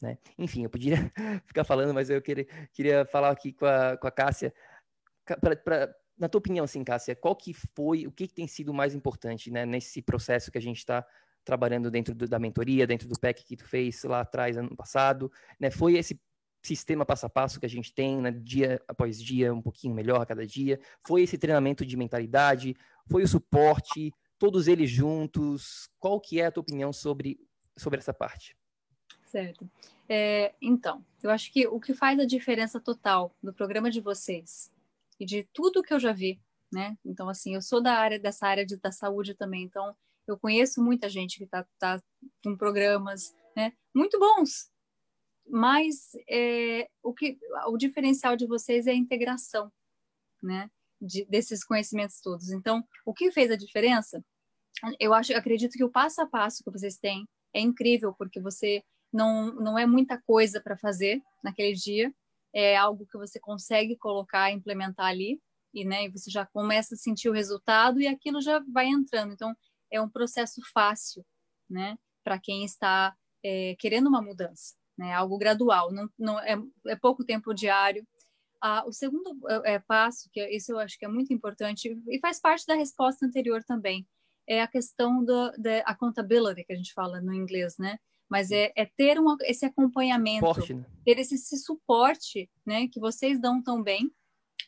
Né? 0.01 0.17
Enfim, 0.37 0.63
eu 0.63 0.69
podia 0.69 1.11
ficar 1.47 1.63
falando, 1.63 1.93
mas 1.93 2.09
eu 2.09 2.21
queria, 2.21 2.45
queria 2.73 3.05
falar 3.05 3.31
aqui 3.31 3.53
com 3.53 3.65
a, 3.65 3.97
com 3.97 4.07
a 4.07 4.11
Cássia. 4.11 4.53
Pra, 5.25 5.55
pra, 5.55 5.95
na 6.17 6.29
tua 6.29 6.39
opinião, 6.39 6.65
assim, 6.65 6.83
Cássia, 6.83 7.15
qual 7.15 7.35
que 7.35 7.53
foi, 7.53 8.05
o 8.05 8.11
que, 8.11 8.27
que 8.27 8.33
tem 8.33 8.47
sido 8.47 8.73
mais 8.73 8.93
importante 8.93 9.49
né, 9.49 9.65
nesse 9.65 10.01
processo 10.01 10.51
que 10.51 10.57
a 10.57 10.61
gente 10.61 10.77
está 10.77 11.05
trabalhando 11.43 11.89
dentro 11.89 12.13
do, 12.13 12.27
da 12.27 12.37
mentoria, 12.37 12.85
dentro 12.85 13.07
do 13.07 13.17
PEC 13.17 13.43
que 13.45 13.55
tu 13.55 13.65
fez 13.65 14.03
lá 14.03 14.21
atrás, 14.21 14.57
ano 14.57 14.75
passado? 14.75 15.31
Né? 15.59 15.71
Foi 15.71 15.95
esse 15.95 16.19
sistema 16.67 17.05
passo 17.05 17.25
a 17.25 17.29
passo 17.29 17.59
que 17.59 17.65
a 17.65 17.69
gente 17.69 17.93
tem, 17.93 18.21
né, 18.21 18.31
dia 18.31 18.81
após 18.87 19.21
dia, 19.21 19.53
um 19.53 19.61
pouquinho 19.61 19.93
melhor 19.93 20.21
a 20.21 20.25
cada 20.25 20.45
dia. 20.45 20.79
Foi 21.05 21.21
esse 21.23 21.37
treinamento 21.37 21.85
de 21.85 21.97
mentalidade, 21.97 22.75
foi 23.09 23.23
o 23.23 23.27
suporte, 23.27 24.13
todos 24.37 24.67
eles 24.67 24.89
juntos. 24.89 25.89
Qual 25.99 26.19
que 26.19 26.39
é 26.39 26.47
a 26.47 26.51
tua 26.51 26.61
opinião 26.61 26.91
sobre, 26.91 27.39
sobre 27.77 27.99
essa 27.99 28.13
parte? 28.13 28.55
Certo. 29.25 29.69
É, 30.09 30.53
então, 30.61 31.03
eu 31.21 31.29
acho 31.29 31.51
que 31.51 31.67
o 31.67 31.79
que 31.79 31.93
faz 31.93 32.19
a 32.19 32.25
diferença 32.25 32.79
total 32.79 33.35
no 33.41 33.53
programa 33.53 33.91
de 33.91 33.99
vocês 33.99 34.71
e 35.19 35.25
de 35.25 35.43
tudo 35.51 35.83
que 35.83 35.93
eu 35.93 35.99
já 35.99 36.13
vi, 36.13 36.39
né? 36.71 36.97
Então, 37.03 37.27
assim, 37.27 37.55
eu 37.55 37.61
sou 37.61 37.81
da 37.81 37.93
área 37.93 38.19
dessa 38.19 38.47
área 38.47 38.65
de, 38.65 38.77
da 38.77 38.91
saúde 38.91 39.33
também, 39.33 39.63
então 39.63 39.95
eu 40.27 40.37
conheço 40.37 40.81
muita 40.81 41.09
gente 41.09 41.37
que 41.37 41.43
está 41.43 41.65
tá 41.77 42.01
com 42.43 42.55
programas, 42.55 43.35
né? 43.55 43.73
Muito 43.93 44.17
bons, 44.19 44.69
mas 45.49 46.11
é, 46.29 46.89
o 47.01 47.13
que 47.13 47.37
o 47.67 47.77
diferencial 47.77 48.35
de 48.35 48.45
vocês 48.45 48.87
é 48.87 48.91
a 48.91 48.95
integração, 48.95 49.71
né? 50.41 50.69
De, 50.99 51.25
desses 51.25 51.63
conhecimentos 51.63 52.19
todos. 52.21 52.49
Então, 52.49 52.83
o 53.05 53.13
que 53.13 53.31
fez 53.31 53.51
a 53.51 53.55
diferença? 53.55 54.23
Eu 54.99 55.13
acho, 55.13 55.31
eu 55.31 55.37
acredito 55.37 55.73
que 55.73 55.83
o 55.83 55.91
passo 55.91 56.21
a 56.21 56.27
passo 56.27 56.63
que 56.63 56.71
vocês 56.71 56.97
têm 56.97 57.27
é 57.53 57.59
incrível 57.59 58.13
porque 58.17 58.41
você 58.41 58.83
não 59.13 59.53
não 59.55 59.77
é 59.77 59.85
muita 59.85 60.21
coisa 60.21 60.61
para 60.61 60.77
fazer 60.77 61.21
naquele 61.43 61.73
dia, 61.73 62.13
é 62.53 62.75
algo 62.75 63.05
que 63.07 63.17
você 63.17 63.39
consegue 63.39 63.95
colocar, 63.97 64.51
implementar 64.51 65.07
ali 65.07 65.41
e 65.73 65.85
né, 65.85 66.05
e 66.05 66.09
você 66.09 66.29
já 66.31 66.45
começa 66.45 66.95
a 66.95 66.97
sentir 66.97 67.29
o 67.29 67.33
resultado 67.33 68.01
e 68.01 68.07
aquilo 68.07 68.41
já 68.41 68.59
vai 68.71 68.87
entrando. 68.87 69.33
Então, 69.33 69.55
é 69.91 70.01
um 70.01 70.09
processo 70.09 70.61
fácil, 70.73 71.25
né? 71.69 71.97
Para 72.23 72.39
quem 72.39 72.65
está 72.65 73.15
é, 73.43 73.75
querendo 73.79 74.07
uma 74.07 74.21
mudança 74.21 74.75
né? 74.97 75.13
Algo 75.13 75.37
gradual, 75.37 75.91
não, 75.91 76.09
não 76.17 76.39
é, 76.39 76.57
é 76.87 76.95
pouco 76.95 77.23
tempo 77.23 77.53
diário. 77.53 78.05
Ah, 78.61 78.83
o 78.87 78.91
segundo 78.91 79.37
é, 79.65 79.75
é 79.75 79.79
passo, 79.79 80.29
que 80.31 80.43
isso 80.49 80.71
eu 80.71 80.79
acho 80.79 80.97
que 80.97 81.05
é 81.05 81.07
muito 81.07 81.31
importante 81.31 81.95
e 82.07 82.19
faz 82.19 82.39
parte 82.39 82.65
da 82.65 82.73
resposta 82.73 83.25
anterior 83.25 83.63
também, 83.63 84.07
é 84.47 84.61
a 84.61 84.67
questão 84.67 85.23
da 85.23 85.51
accountability 85.85 86.63
que 86.63 86.73
a 86.73 86.75
gente 86.75 86.93
fala 86.93 87.21
no 87.21 87.33
inglês, 87.33 87.77
né? 87.77 87.99
Mas 88.29 88.51
é, 88.51 88.71
é 88.75 88.85
ter 88.85 89.19
um, 89.19 89.35
esse 89.41 89.65
acompanhamento, 89.65 90.45
né? 90.73 90.85
ter 91.05 91.19
esse, 91.19 91.35
esse, 91.35 91.57
suporte, 91.57 92.49
né? 92.65 92.87
Que 92.87 92.99
vocês 92.99 93.39
dão 93.39 93.61
tão 93.61 93.83
bem, 93.83 94.11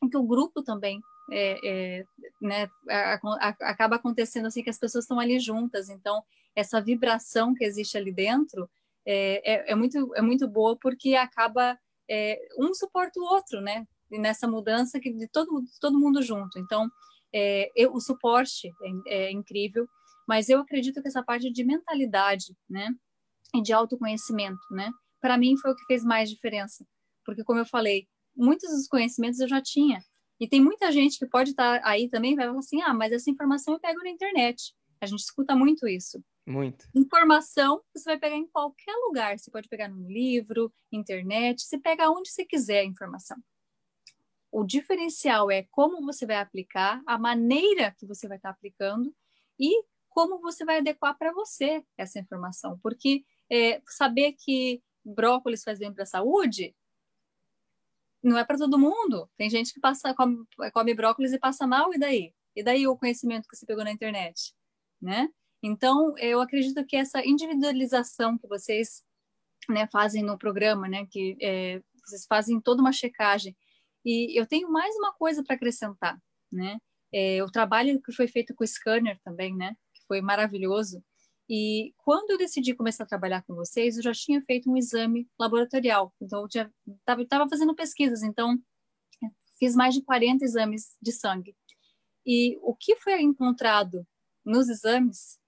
que 0.09 0.17
o 0.17 0.23
grupo 0.23 0.61
também 0.61 1.01
é, 1.31 1.59
é, 1.63 2.05
né, 2.41 2.69
a, 2.89 3.13
a, 3.15 3.47
acaba 3.69 3.95
acontecendo 3.97 4.47
assim 4.47 4.63
que 4.63 4.69
as 4.69 4.79
pessoas 4.79 5.03
estão 5.03 5.19
ali 5.19 5.39
juntas. 5.39 5.89
Então, 5.89 6.23
essa 6.55 6.81
vibração 6.81 7.53
que 7.53 7.63
existe 7.63 7.97
ali 7.97 8.11
dentro 8.11 8.69
é, 9.11 9.53
é, 9.53 9.71
é, 9.71 9.75
muito, 9.75 10.15
é 10.15 10.21
muito 10.21 10.47
boa 10.47 10.77
porque 10.79 11.15
acaba 11.15 11.75
é, 12.07 12.39
um 12.59 12.71
suporta 12.75 13.19
o 13.19 13.23
outro, 13.23 13.59
né? 13.59 13.87
Nessa 14.11 14.47
mudança 14.47 14.99
que 14.99 15.11
de 15.11 15.27
todo, 15.27 15.63
todo 15.81 15.99
mundo 15.99 16.21
junto. 16.21 16.59
Então, 16.59 16.87
é, 17.33 17.71
eu, 17.75 17.91
o 17.91 17.99
suporte 17.99 18.69
é, 19.07 19.25
é, 19.25 19.31
incrível, 19.31 19.87
mas 20.27 20.47
eu 20.47 20.59
acredito 20.59 21.01
que 21.01 21.07
essa 21.07 21.23
parte 21.23 21.51
de 21.51 21.63
mentalidade, 21.63 22.55
né? 22.69 22.89
E 23.55 23.63
de 23.63 23.73
autoconhecimento, 23.73 24.61
né? 24.69 24.91
Para 25.19 25.39
mim 25.39 25.57
foi 25.57 25.71
o 25.71 25.75
que 25.75 25.85
fez 25.85 26.03
mais 26.03 26.29
diferença, 26.29 26.85
porque 27.25 27.43
como 27.43 27.59
eu 27.59 27.65
falei, 27.65 28.07
muitos 28.35 28.69
dos 28.69 28.87
conhecimentos 28.87 29.39
eu 29.39 29.47
já 29.47 29.59
tinha. 29.59 30.03
E 30.39 30.47
tem 30.47 30.61
muita 30.61 30.91
gente 30.91 31.17
que 31.17 31.25
pode 31.25 31.49
estar 31.49 31.81
tá 31.81 31.89
aí 31.89 32.07
também 32.09 32.35
vai 32.35 32.45
falar 32.45 32.59
assim: 32.59 32.79
ah, 32.83 32.93
mas 32.93 33.11
essa 33.11 33.31
informação 33.31 33.73
eu 33.73 33.79
pego 33.79 34.03
na 34.03 34.09
internet. 34.09 34.71
A 35.01 35.07
gente 35.07 35.21
escuta 35.21 35.55
muito 35.55 35.87
isso. 35.87 36.23
Muito. 36.49 36.89
Informação 36.95 37.83
você 37.93 38.05
vai 38.05 38.17
pegar 38.17 38.35
em 38.35 38.47
qualquer 38.47 38.93
lugar. 39.07 39.37
Você 39.37 39.51
pode 39.51 39.69
pegar 39.69 39.87
num 39.87 40.07
livro, 40.07 40.73
internet, 40.91 41.61
você 41.61 41.77
pega 41.77 42.09
onde 42.09 42.31
você 42.31 42.43
quiser 42.43 42.79
a 42.79 42.85
informação. 42.85 43.37
O 44.51 44.63
diferencial 44.63 45.51
é 45.51 45.67
como 45.69 46.03
você 46.03 46.25
vai 46.25 46.37
aplicar, 46.37 47.03
a 47.05 47.19
maneira 47.19 47.93
que 47.99 48.07
você 48.07 48.27
vai 48.27 48.37
estar 48.37 48.49
aplicando 48.49 49.15
e 49.59 49.83
como 50.09 50.39
você 50.39 50.65
vai 50.65 50.79
adequar 50.79 51.15
para 51.15 51.31
você 51.31 51.85
essa 51.95 52.19
informação. 52.19 52.79
Porque 52.81 53.23
é, 53.47 53.79
saber 53.85 54.33
que 54.33 54.81
brócolis 55.05 55.63
faz 55.63 55.77
bem 55.77 55.93
para 55.93 56.01
a 56.01 56.07
saúde 56.07 56.75
não 58.23 58.39
é 58.39 58.43
para 58.43 58.57
todo 58.57 58.79
mundo. 58.79 59.29
Tem 59.37 59.51
gente 59.51 59.71
que 59.71 59.79
passa, 59.79 60.15
come, 60.15 60.43
come 60.73 60.95
brócolis 60.95 61.31
e 61.31 61.39
passa 61.39 61.67
mal, 61.67 61.93
e 61.93 61.99
daí? 61.99 62.33
E 62.55 62.63
daí 62.63 62.87
o 62.87 62.97
conhecimento 62.97 63.47
que 63.47 63.55
você 63.55 63.67
pegou 63.67 63.83
na 63.83 63.91
internet? 63.91 64.53
Né? 64.99 65.29
Então, 65.61 66.17
eu 66.17 66.39
acredito 66.39 66.85
que 66.85 66.95
essa 66.95 67.25
individualização 67.25 68.37
que 68.37 68.47
vocês 68.47 69.03
né, 69.67 69.87
fazem 69.91 70.23
no 70.23 70.37
programa, 70.37 70.87
né, 70.87 71.05
que 71.05 71.37
é, 71.41 71.81
vocês 72.05 72.25
fazem 72.25 72.59
toda 72.61 72.81
uma 72.81 72.91
checagem, 72.91 73.55
e 74.05 74.39
eu 74.39 74.45
tenho 74.47 74.71
mais 74.71 74.95
uma 74.95 75.13
coisa 75.13 75.43
para 75.43 75.55
acrescentar, 75.55 76.17
né? 76.51 76.77
É, 77.13 77.43
o 77.43 77.51
trabalho 77.51 78.01
que 78.01 78.13
foi 78.13 78.27
feito 78.27 78.55
com 78.55 78.63
o 78.63 78.67
scanner 78.67 79.19
também, 79.23 79.55
né, 79.55 79.75
que 79.93 80.01
foi 80.07 80.21
maravilhoso. 80.21 81.03
E 81.49 81.93
quando 81.97 82.31
eu 82.31 82.37
decidi 82.37 82.73
começar 82.75 83.03
a 83.03 83.07
trabalhar 83.07 83.43
com 83.43 83.55
vocês, 83.55 83.97
eu 83.97 84.03
já 84.03 84.13
tinha 84.13 84.41
feito 84.43 84.69
um 84.71 84.77
exame 84.77 85.27
laboratorial, 85.39 86.13
então 86.21 86.41
eu 86.41 87.21
estava 87.21 87.49
fazendo 87.49 87.75
pesquisas, 87.75 88.21
então 88.23 88.57
fiz 89.57 89.75
mais 89.75 89.93
de 89.95 90.03
40 90.03 90.45
exames 90.45 90.95
de 91.01 91.11
sangue. 91.11 91.55
E 92.25 92.57
o 92.61 92.75
que 92.75 92.95
foi 92.97 93.21
encontrado 93.21 94.07
nos 94.45 94.69
exames 94.69 95.39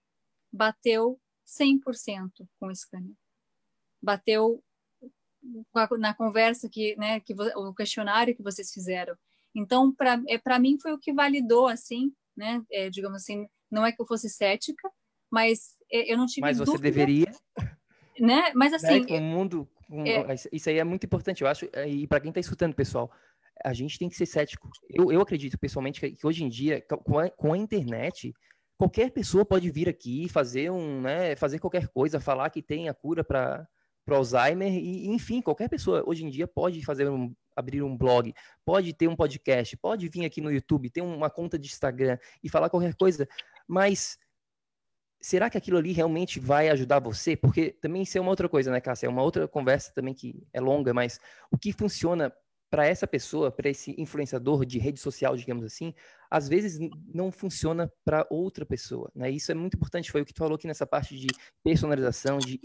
bateu 0.51 1.19
100% 1.45 2.31
com 2.59 2.67
o 2.67 2.75
scanner. 2.75 3.15
Bateu 4.01 4.63
na 5.97 6.13
conversa 6.13 6.69
que, 6.69 6.95
né, 6.97 7.19
que 7.19 7.33
o 7.33 7.73
questionário 7.73 8.35
que 8.35 8.43
vocês 8.43 8.71
fizeram. 8.71 9.15
Então, 9.55 9.93
para 9.93 10.21
é, 10.27 10.59
mim 10.59 10.77
foi 10.79 10.93
o 10.93 10.99
que 10.99 11.13
validou 11.13 11.67
assim, 11.67 12.13
né, 12.35 12.63
é, 12.71 12.89
digamos 12.89 13.21
assim, 13.21 13.47
não 13.69 13.85
é 13.85 13.91
que 13.91 14.01
eu 14.01 14.05
fosse 14.05 14.29
cética, 14.29 14.89
mas 15.31 15.75
é, 15.91 16.11
eu 16.11 16.17
não 16.17 16.25
tive 16.25 16.41
Mas 16.41 16.57
você 16.57 16.65
dúvida, 16.65 16.83
deveria, 16.83 17.31
né? 18.19 18.51
Mas 18.53 18.73
assim, 18.73 19.01
né, 19.01 19.17
o 19.17 19.21
mundo, 19.21 19.67
é, 20.05 20.35
isso 20.51 20.69
aí 20.69 20.77
é 20.77 20.83
muito 20.83 21.05
importante, 21.05 21.41
eu 21.41 21.47
acho, 21.47 21.67
é, 21.73 21.87
e 21.89 22.07
para 22.07 22.19
quem 22.19 22.29
está 22.29 22.39
escutando, 22.39 22.75
pessoal, 22.75 23.11
a 23.63 23.73
gente 23.73 23.97
tem 23.97 24.09
que 24.09 24.15
ser 24.15 24.25
cético. 24.25 24.69
Eu, 24.89 25.11
eu 25.11 25.21
acredito 25.21 25.57
pessoalmente 25.57 25.99
que, 25.99 26.11
que 26.11 26.27
hoje 26.27 26.43
em 26.43 26.49
dia, 26.49 26.81
com 26.81 27.19
a, 27.19 27.29
com 27.29 27.53
a 27.53 27.57
internet, 27.57 28.33
qualquer 28.81 29.11
pessoa 29.11 29.45
pode 29.45 29.69
vir 29.69 29.87
aqui 29.87 30.27
fazer 30.27 30.71
um, 30.71 31.01
né, 31.01 31.35
fazer 31.35 31.59
qualquer 31.59 31.87
coisa, 31.89 32.19
falar 32.19 32.49
que 32.49 32.63
tem 32.63 32.89
a 32.89 32.93
cura 32.95 33.23
para 33.23 33.67
para 34.03 34.17
Alzheimer 34.17 34.73
e, 34.73 35.07
enfim, 35.09 35.39
qualquer 35.39 35.69
pessoa 35.69 36.03
hoje 36.07 36.25
em 36.25 36.29
dia 36.31 36.47
pode 36.47 36.83
fazer 36.83 37.07
um, 37.07 37.31
abrir 37.55 37.83
um 37.83 37.95
blog, 37.95 38.33
pode 38.65 38.91
ter 38.93 39.07
um 39.07 39.15
podcast, 39.15 39.77
pode 39.77 40.09
vir 40.09 40.25
aqui 40.25 40.41
no 40.41 40.51
YouTube, 40.51 40.89
ter 40.89 41.01
uma 41.01 41.29
conta 41.29 41.59
de 41.59 41.67
Instagram 41.67 42.17
e 42.43 42.49
falar 42.49 42.71
qualquer 42.71 42.95
coisa, 42.95 43.29
mas 43.67 44.17
será 45.21 45.47
que 45.51 45.59
aquilo 45.59 45.77
ali 45.77 45.91
realmente 45.91 46.39
vai 46.39 46.67
ajudar 46.69 46.97
você? 46.97 47.35
Porque 47.35 47.69
também 47.69 48.01
isso 48.01 48.17
é 48.17 48.21
uma 48.21 48.31
outra 48.31 48.49
coisa, 48.49 48.71
né, 48.71 48.81
Cássia? 48.81 49.05
É 49.05 49.09
uma 49.09 49.21
outra 49.21 49.47
conversa 49.47 49.93
também 49.93 50.15
que 50.15 50.43
é 50.51 50.59
longa, 50.59 50.91
mas 50.91 51.19
o 51.51 51.57
que 51.59 51.71
funciona 51.71 52.33
para 52.71 52.87
essa 52.87 53.05
pessoa, 53.05 53.51
para 53.51 53.69
esse 53.69 53.93
influenciador 53.97 54.65
de 54.65 54.79
rede 54.79 54.97
social, 54.97 55.35
digamos 55.35 55.65
assim, 55.65 55.93
às 56.29 56.47
vezes 56.47 56.79
não 57.13 57.29
funciona 57.29 57.91
para 58.05 58.25
outra 58.29 58.65
pessoa, 58.65 59.11
né? 59.13 59.29
Isso 59.29 59.51
é 59.51 59.55
muito 59.55 59.75
importante, 59.75 60.09
foi 60.09 60.21
o 60.21 60.25
que 60.25 60.33
tu 60.33 60.39
falou 60.39 60.55
aqui 60.55 60.67
nessa 60.67 60.87
parte 60.87 61.17
de 61.19 61.27
personalização, 61.61 62.37
de 62.37 62.57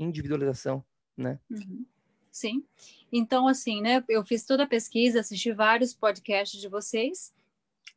individualização, 0.00 0.84
né? 1.16 1.38
Uhum. 1.48 1.86
Sim. 2.32 2.64
Então, 3.12 3.46
assim, 3.46 3.80
né? 3.80 4.02
Eu 4.08 4.24
fiz 4.24 4.44
toda 4.44 4.64
a 4.64 4.66
pesquisa, 4.66 5.20
assisti 5.20 5.52
vários 5.52 5.94
podcasts 5.94 6.60
de 6.60 6.68
vocês 6.68 7.32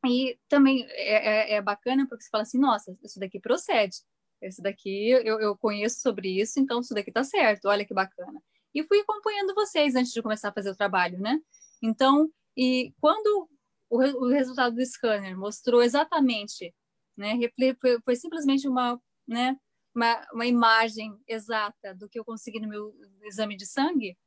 e 0.05 0.37
também 0.47 0.85
é, 0.89 1.53
é, 1.53 1.53
é 1.55 1.61
bacana 1.63 2.05
porque 2.07 2.23
você 2.23 2.29
fala 2.29 2.43
assim, 2.43 2.59
nossa, 2.59 2.95
isso 3.03 3.19
daqui 3.19 3.39
procede. 3.39 3.97
Esse 4.39 4.61
daqui 4.61 5.09
eu, 5.09 5.39
eu 5.39 5.57
conheço 5.57 5.99
sobre 5.99 6.39
isso, 6.39 6.59
então 6.59 6.81
isso 6.81 6.93
daqui 6.93 7.11
tá 7.11 7.23
certo. 7.23 7.65
Olha 7.69 7.83
que 7.83 7.93
bacana 7.93 8.39
e 8.75 8.83
fui 8.83 8.99
acompanhando 8.99 9.55
vocês 9.55 9.95
antes 9.95 10.11
de 10.11 10.21
começar 10.21 10.49
a 10.49 10.53
fazer 10.53 10.69
o 10.69 10.75
trabalho, 10.75 11.17
né? 11.17 11.39
Então, 11.81 12.29
e 12.57 12.93
quando 12.99 13.49
o, 13.89 13.97
o 13.97 14.29
resultado 14.29 14.75
do 14.75 14.85
scanner 14.85 15.37
mostrou 15.37 15.81
exatamente, 15.81 16.75
né? 17.17 17.39
Foi, 17.79 18.01
foi 18.03 18.15
simplesmente 18.17 18.67
uma, 18.67 19.01
né? 19.25 19.57
Uma, 19.95 20.27
uma 20.33 20.45
imagem 20.45 21.17
exata 21.25 21.95
do 21.95 22.09
que 22.09 22.19
eu 22.19 22.25
consegui 22.25 22.59
no 22.59 22.67
meu 22.67 22.93
exame 23.23 23.55
de 23.55 23.65
sangue, 23.65 24.17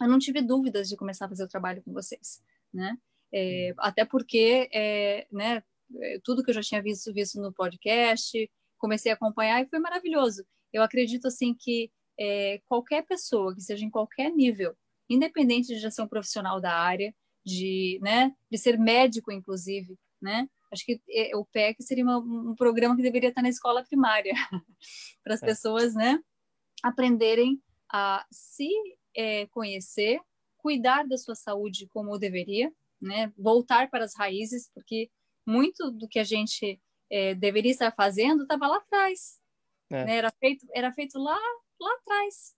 eu 0.00 0.08
não 0.08 0.18
tive 0.18 0.40
dúvidas 0.40 0.88
de 0.88 0.96
começar 0.96 1.26
a 1.26 1.28
fazer 1.28 1.44
o 1.44 1.48
trabalho 1.48 1.82
com 1.82 1.92
vocês, 1.92 2.42
né? 2.72 2.96
É, 3.32 3.74
até 3.78 4.04
porque, 4.06 4.68
é, 4.72 5.26
né? 5.30 5.62
É, 6.00 6.20
tudo 6.24 6.42
que 6.42 6.50
eu 6.50 6.54
já 6.54 6.62
tinha 6.62 6.82
visto, 6.82 7.12
visto 7.12 7.40
no 7.40 7.52
podcast, 7.52 8.50
comecei 8.78 9.12
a 9.12 9.14
acompanhar 9.14 9.60
e 9.60 9.68
foi 9.68 9.78
maravilhoso. 9.78 10.42
Eu 10.72 10.82
acredito 10.82 11.26
assim 11.26 11.54
que 11.54 11.90
é, 12.20 12.60
qualquer 12.66 13.02
pessoa 13.06 13.54
que 13.54 13.62
seja 13.62 13.82
em 13.82 13.90
qualquer 13.90 14.30
nível, 14.30 14.76
independente 15.08 15.68
de 15.68 15.78
já 15.78 15.90
ser 15.90 16.02
um 16.02 16.08
profissional 16.08 16.60
da 16.60 16.74
área, 16.74 17.14
de, 17.42 17.98
né, 18.02 18.36
de 18.50 18.58
ser 18.58 18.78
médico, 18.78 19.32
inclusive, 19.32 19.98
né? 20.20 20.46
Acho 20.70 20.84
que 20.84 21.00
é, 21.08 21.34
o 21.34 21.44
PEC 21.46 21.82
seria 21.82 22.04
uma, 22.04 22.18
um 22.18 22.54
programa 22.54 22.94
que 22.94 23.02
deveria 23.02 23.30
estar 23.30 23.42
na 23.42 23.48
escola 23.48 23.82
primária, 23.82 24.34
para 25.24 25.34
as 25.34 25.42
é. 25.42 25.46
pessoas, 25.46 25.94
né, 25.94 26.22
aprenderem 26.82 27.60
a 27.90 28.24
se 28.30 28.68
é, 29.16 29.46
conhecer, 29.46 30.20
cuidar 30.58 31.08
da 31.08 31.16
sua 31.16 31.34
saúde 31.34 31.88
como 31.88 32.18
deveria, 32.18 32.70
né, 33.00 33.32
voltar 33.36 33.88
para 33.88 34.04
as 34.04 34.14
raízes, 34.14 34.70
porque 34.74 35.10
muito 35.46 35.90
do 35.90 36.06
que 36.06 36.18
a 36.18 36.24
gente 36.24 36.78
é, 37.08 37.34
deveria 37.34 37.72
estar 37.72 37.90
fazendo 37.92 38.42
estava 38.42 38.66
lá 38.68 38.76
atrás, 38.76 39.40
é. 39.88 40.04
né, 40.04 40.16
era 40.16 40.30
feito 40.38 40.66
era 40.72 40.92
feito 40.92 41.18
lá 41.18 41.40
lá 41.80 41.92
atrás. 41.94 42.54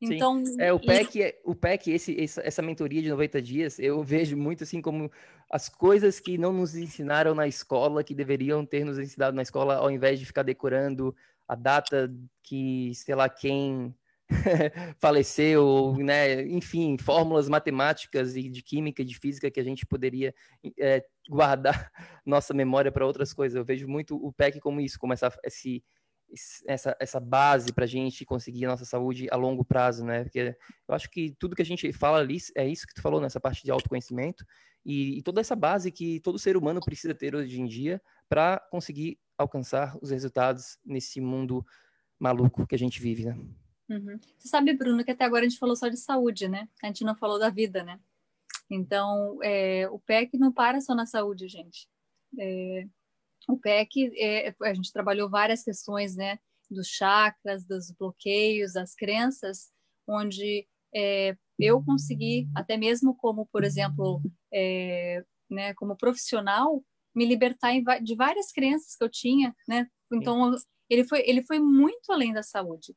Então, 0.00 0.44
Sim. 0.44 0.60
é 0.60 0.72
o 0.72 0.78
PEC, 0.78 1.20
e... 1.20 1.34
o 1.42 1.54
PEC 1.54 1.90
esse, 1.90 2.16
essa 2.20 2.60
mentoria 2.60 3.00
de 3.00 3.08
90 3.08 3.40
dias, 3.40 3.78
eu 3.78 4.02
vejo 4.02 4.36
muito 4.36 4.62
assim 4.62 4.82
como 4.82 5.10
as 5.50 5.68
coisas 5.68 6.20
que 6.20 6.36
não 6.36 6.52
nos 6.52 6.74
ensinaram 6.74 7.34
na 7.34 7.46
escola, 7.46 8.04
que 8.04 8.14
deveriam 8.14 8.64
ter 8.66 8.84
nos 8.84 8.98
ensinado 8.98 9.34
na 9.34 9.42
escola, 9.42 9.76
ao 9.76 9.90
invés 9.90 10.18
de 10.18 10.26
ficar 10.26 10.42
decorando 10.42 11.14
a 11.48 11.54
data 11.54 12.12
que, 12.42 12.92
sei 12.94 13.14
lá, 13.14 13.28
quem 13.28 13.94
faleceu, 14.98 15.96
né? 15.98 16.42
Enfim, 16.42 16.96
fórmulas 16.98 17.48
matemáticas 17.48 18.36
e 18.36 18.48
de 18.50 18.62
química, 18.62 19.04
de 19.04 19.18
física 19.18 19.50
que 19.50 19.60
a 19.60 19.64
gente 19.64 19.86
poderia 19.86 20.34
é, 20.78 21.04
guardar 21.28 21.90
nossa 22.26 22.52
memória 22.52 22.90
para 22.90 23.06
outras 23.06 23.32
coisas. 23.32 23.56
Eu 23.56 23.64
vejo 23.64 23.88
muito 23.88 24.16
o 24.16 24.32
PEC 24.32 24.60
como 24.60 24.80
isso, 24.80 24.98
como 24.98 25.12
essa, 25.12 25.32
esse 25.44 25.82
essa, 26.66 26.96
essa 27.00 27.20
base 27.20 27.72
para 27.72 27.84
a 27.84 27.88
gente 27.88 28.24
conseguir 28.24 28.66
a 28.66 28.68
nossa 28.68 28.84
saúde 28.84 29.28
a 29.30 29.36
longo 29.36 29.64
prazo, 29.64 30.04
né? 30.04 30.24
Porque 30.24 30.56
eu 30.88 30.94
acho 30.94 31.10
que 31.10 31.34
tudo 31.38 31.56
que 31.56 31.62
a 31.62 31.66
gente 31.66 31.92
fala 31.92 32.18
ali 32.18 32.38
é 32.56 32.66
isso 32.66 32.86
que 32.86 32.94
tu 32.94 33.02
falou 33.02 33.20
nessa 33.20 33.40
parte 33.40 33.62
de 33.64 33.70
autoconhecimento 33.70 34.44
e, 34.84 35.18
e 35.18 35.22
toda 35.22 35.40
essa 35.40 35.56
base 35.56 35.90
que 35.90 36.20
todo 36.20 36.38
ser 36.38 36.56
humano 36.56 36.80
precisa 36.80 37.14
ter 37.14 37.34
hoje 37.34 37.60
em 37.60 37.66
dia 37.66 38.00
para 38.28 38.60
conseguir 38.70 39.18
alcançar 39.38 39.96
os 40.00 40.10
resultados 40.10 40.78
nesse 40.84 41.20
mundo 41.20 41.64
maluco 42.18 42.66
que 42.66 42.74
a 42.74 42.78
gente 42.78 43.00
vive, 43.00 43.26
né? 43.26 43.38
Uhum. 43.88 44.18
Você 44.38 44.48
sabe, 44.48 44.72
Bruno, 44.74 45.04
que 45.04 45.10
até 45.10 45.24
agora 45.24 45.44
a 45.44 45.48
gente 45.48 45.58
falou 45.58 45.76
só 45.76 45.88
de 45.88 45.96
saúde, 45.96 46.48
né? 46.48 46.68
A 46.82 46.86
gente 46.86 47.04
não 47.04 47.14
falou 47.14 47.38
da 47.38 47.50
vida, 47.50 47.84
né? 47.84 48.00
Então, 48.68 49.38
é, 49.42 49.88
o 49.90 49.98
PEC 49.98 50.36
não 50.38 50.52
para 50.52 50.80
só 50.80 50.94
na 50.94 51.06
saúde, 51.06 51.46
gente. 51.46 51.88
É, 52.38 52.86
o 53.48 53.58
PEC, 53.58 54.10
é, 54.16 54.54
a 54.62 54.74
gente 54.74 54.92
trabalhou 54.92 55.30
várias 55.30 55.62
questões, 55.62 56.16
né, 56.16 56.38
dos 56.70 56.88
chakras, 56.88 57.64
dos 57.64 57.90
bloqueios, 57.92 58.72
das 58.72 58.94
crenças, 58.94 59.70
onde 60.06 60.66
é, 60.94 61.36
eu 61.58 61.82
consegui, 61.84 62.48
até 62.54 62.76
mesmo 62.76 63.14
como, 63.14 63.46
por 63.46 63.64
exemplo, 63.64 64.20
é, 64.52 65.24
né, 65.50 65.74
como 65.74 65.96
profissional, 65.96 66.82
me 67.14 67.24
libertar 67.24 67.72
de 68.02 68.14
várias 68.14 68.52
crenças 68.52 68.94
que 68.96 69.02
eu 69.02 69.08
tinha, 69.08 69.54
né? 69.66 69.86
Então, 70.12 70.54
ele 70.88 71.04
foi, 71.04 71.22
ele 71.26 71.42
foi 71.42 71.58
muito 71.58 72.12
além 72.12 72.32
da 72.32 72.42
saúde, 72.42 72.94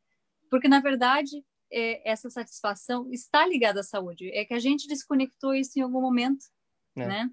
porque, 0.49 0.67
na 0.67 0.81
verdade, 0.81 1.43
é, 1.71 2.09
essa 2.09 2.29
satisfação 2.29 3.09
está 3.11 3.45
ligada 3.45 3.79
à 3.79 3.83
saúde, 3.83 4.29
é 4.33 4.43
que 4.43 4.53
a 4.53 4.59
gente 4.59 4.87
desconectou 4.87 5.53
isso 5.53 5.77
em 5.77 5.81
algum 5.81 6.01
momento, 6.01 6.45
é. 6.97 7.07
né? 7.07 7.29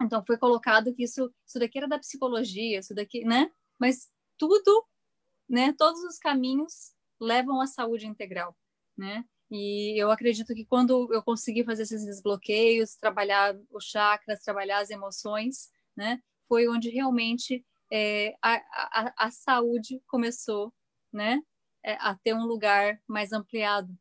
Então 0.00 0.24
foi 0.26 0.38
colocado 0.38 0.94
que 0.94 1.04
isso, 1.04 1.32
isso 1.46 1.58
daqui 1.58 1.78
era 1.78 1.88
da 1.88 1.98
psicologia, 1.98 2.78
isso 2.78 2.94
daqui, 2.94 3.24
né? 3.24 3.50
Mas 3.78 4.10
tudo, 4.38 4.86
né? 5.48 5.74
Todos 5.76 6.02
os 6.04 6.18
caminhos 6.18 6.92
levam 7.20 7.60
à 7.60 7.66
saúde 7.66 8.06
integral, 8.06 8.56
né? 8.96 9.24
E 9.50 10.00
eu 10.00 10.10
acredito 10.10 10.54
que 10.54 10.64
quando 10.64 11.12
eu 11.12 11.22
consegui 11.22 11.64
fazer 11.64 11.82
esses 11.82 12.04
desbloqueios, 12.04 12.96
trabalhar 12.96 13.56
os 13.70 13.84
chakras, 13.84 14.42
trabalhar 14.42 14.78
as 14.78 14.90
emoções, 14.90 15.70
né? 15.96 16.20
Foi 16.48 16.68
onde 16.68 16.88
realmente 16.88 17.64
é, 17.92 18.34
a, 18.40 18.54
a, 18.54 19.26
a, 19.26 19.30
saúde 19.30 20.00
começou, 20.06 20.72
né? 21.12 21.40
É, 21.84 21.94
a 21.94 22.14
ter 22.14 22.34
um 22.34 22.44
lugar 22.44 23.00
mais 23.08 23.32
ampliado. 23.32 23.92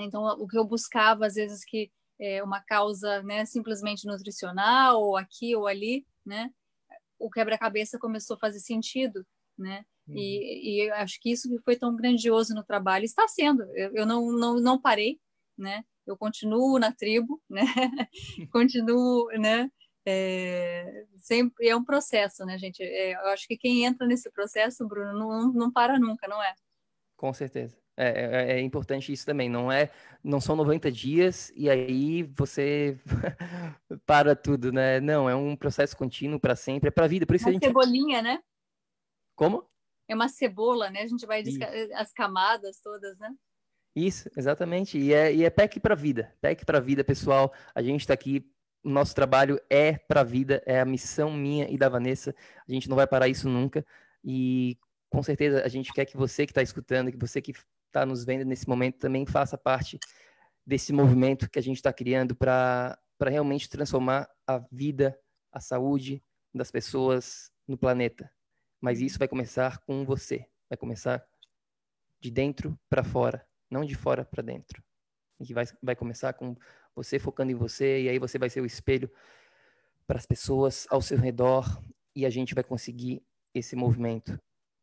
Então, 0.00 0.24
o 0.40 0.48
que 0.48 0.58
eu 0.58 0.64
buscava, 0.64 1.26
às 1.26 1.34
vezes, 1.34 1.64
que 1.64 1.90
é, 2.20 2.42
uma 2.42 2.60
causa 2.60 3.22
né, 3.22 3.44
simplesmente 3.44 4.06
nutricional, 4.06 5.00
ou 5.00 5.16
aqui 5.16 5.54
ou 5.56 5.66
ali, 5.66 6.06
né? 6.24 6.50
O 7.18 7.30
quebra-cabeça 7.30 7.98
começou 7.98 8.36
a 8.36 8.40
fazer 8.40 8.60
sentido, 8.60 9.26
né? 9.58 9.84
Uhum. 10.06 10.16
E, 10.16 10.84
e 10.84 10.90
acho 10.92 11.20
que 11.20 11.30
isso 11.30 11.48
que 11.48 11.62
foi 11.62 11.76
tão 11.76 11.94
grandioso 11.94 12.54
no 12.54 12.64
trabalho 12.64 13.04
está 13.04 13.26
sendo. 13.28 13.62
Eu, 13.76 13.94
eu 13.94 14.06
não, 14.06 14.32
não, 14.32 14.60
não 14.60 14.80
parei, 14.80 15.20
né? 15.56 15.84
Eu 16.06 16.16
continuo 16.16 16.78
na 16.78 16.92
tribo, 16.92 17.40
né? 17.48 17.64
continuo, 18.50 19.26
né? 19.38 19.70
É, 20.04 21.06
sempre 21.18 21.68
é 21.68 21.76
um 21.76 21.84
processo, 21.84 22.44
né, 22.44 22.58
gente? 22.58 22.82
É, 22.82 23.14
eu 23.14 23.28
acho 23.28 23.46
que 23.46 23.56
quem 23.56 23.84
entra 23.84 24.06
nesse 24.06 24.30
processo, 24.32 24.86
Bruno, 24.86 25.12
não, 25.12 25.52
não 25.52 25.72
para 25.72 25.98
nunca, 25.98 26.26
não 26.26 26.42
é? 26.42 26.54
Com 27.16 27.32
certeza. 27.32 27.81
É, 27.96 28.08
é, 28.08 28.52
é, 28.52 28.60
importante 28.60 29.12
isso 29.12 29.26
também. 29.26 29.48
Não 29.48 29.70
é, 29.70 29.90
não 30.24 30.40
são 30.40 30.56
90 30.56 30.90
dias 30.90 31.52
e 31.54 31.68
aí 31.68 32.22
você 32.22 32.98
para 34.06 34.34
tudo, 34.34 34.72
né? 34.72 35.00
Não, 35.00 35.28
é 35.28 35.34
um 35.34 35.54
processo 35.54 35.96
contínuo 35.96 36.40
para 36.40 36.56
sempre, 36.56 36.88
é 36.88 36.90
para 36.90 37.04
a 37.04 37.08
vida. 37.08 37.26
Por 37.26 37.36
isso 37.36 37.44
uma 37.44 37.50
a 37.50 37.52
gente... 37.52 37.66
cebolinha, 37.66 38.22
né? 38.22 38.42
Como? 39.36 39.68
É 40.08 40.14
uma 40.14 40.28
cebola, 40.28 40.90
né? 40.90 41.02
A 41.02 41.06
gente 41.06 41.26
vai 41.26 41.42
desca... 41.42 41.68
as 41.94 42.12
camadas 42.12 42.80
todas, 42.80 43.18
né? 43.18 43.30
Isso, 43.94 44.30
exatamente. 44.36 44.98
E 44.98 45.12
é, 45.12 45.34
e 45.34 45.44
é 45.44 45.50
PEC 45.50 45.78
para 45.78 45.94
a 45.94 45.96
vida. 45.96 46.34
PEC 46.40 46.64
para 46.64 46.78
a 46.78 46.80
vida, 46.80 47.04
pessoal. 47.04 47.52
A 47.74 47.82
gente 47.82 48.00
está 48.00 48.14
aqui. 48.14 48.48
Nosso 48.84 49.14
trabalho 49.14 49.60
é 49.70 49.96
para 49.96 50.22
a 50.22 50.24
vida, 50.24 50.60
é 50.66 50.80
a 50.80 50.84
missão 50.84 51.30
minha 51.30 51.70
e 51.70 51.78
da 51.78 51.88
Vanessa. 51.88 52.34
A 52.68 52.72
gente 52.72 52.88
não 52.88 52.96
vai 52.96 53.06
parar 53.06 53.28
isso 53.28 53.48
nunca. 53.48 53.86
E 54.24 54.76
com 55.08 55.22
certeza 55.22 55.62
a 55.62 55.68
gente 55.68 55.92
quer 55.92 56.04
que 56.04 56.16
você 56.16 56.46
que 56.46 56.50
está 56.50 56.62
escutando, 56.62 57.12
que 57.12 57.16
você 57.16 57.40
que 57.40 57.52
está 57.92 58.06
nos 58.06 58.24
vendo 58.24 58.44
nesse 58.46 58.66
momento 58.66 58.98
também 58.98 59.26
faça 59.26 59.58
parte 59.58 59.98
desse 60.66 60.92
movimento 60.92 61.50
que 61.50 61.58
a 61.58 61.62
gente 61.62 61.76
está 61.76 61.92
criando 61.92 62.34
para 62.34 62.98
realmente 63.20 63.68
transformar 63.68 64.28
a 64.46 64.58
vida, 64.70 65.18
a 65.52 65.60
saúde 65.60 66.24
das 66.54 66.70
pessoas 66.70 67.52
no 67.68 67.76
planeta. 67.76 68.32
Mas 68.80 69.00
isso 69.00 69.18
vai 69.18 69.28
começar 69.28 69.78
com 69.84 70.04
você, 70.04 70.46
vai 70.68 70.76
começar 70.76 71.22
de 72.18 72.30
dentro 72.30 72.78
para 72.88 73.04
fora, 73.04 73.46
não 73.70 73.84
de 73.84 73.94
fora 73.94 74.24
para 74.24 74.42
dentro. 74.42 74.82
E 75.38 75.52
vai, 75.52 75.64
vai 75.82 75.94
começar 75.94 76.32
com 76.32 76.56
você 76.94 77.18
focando 77.18 77.52
em 77.52 77.54
você, 77.54 78.02
e 78.02 78.08
aí 78.08 78.18
você 78.18 78.38
vai 78.38 78.48
ser 78.48 78.60
o 78.60 78.66
espelho 78.66 79.10
para 80.06 80.18
as 80.18 80.26
pessoas 80.26 80.86
ao 80.88 81.02
seu 81.02 81.18
redor, 81.18 81.82
e 82.14 82.24
a 82.24 82.30
gente 82.30 82.54
vai 82.54 82.64
conseguir 82.64 83.22
esse 83.54 83.76
movimento 83.76 84.40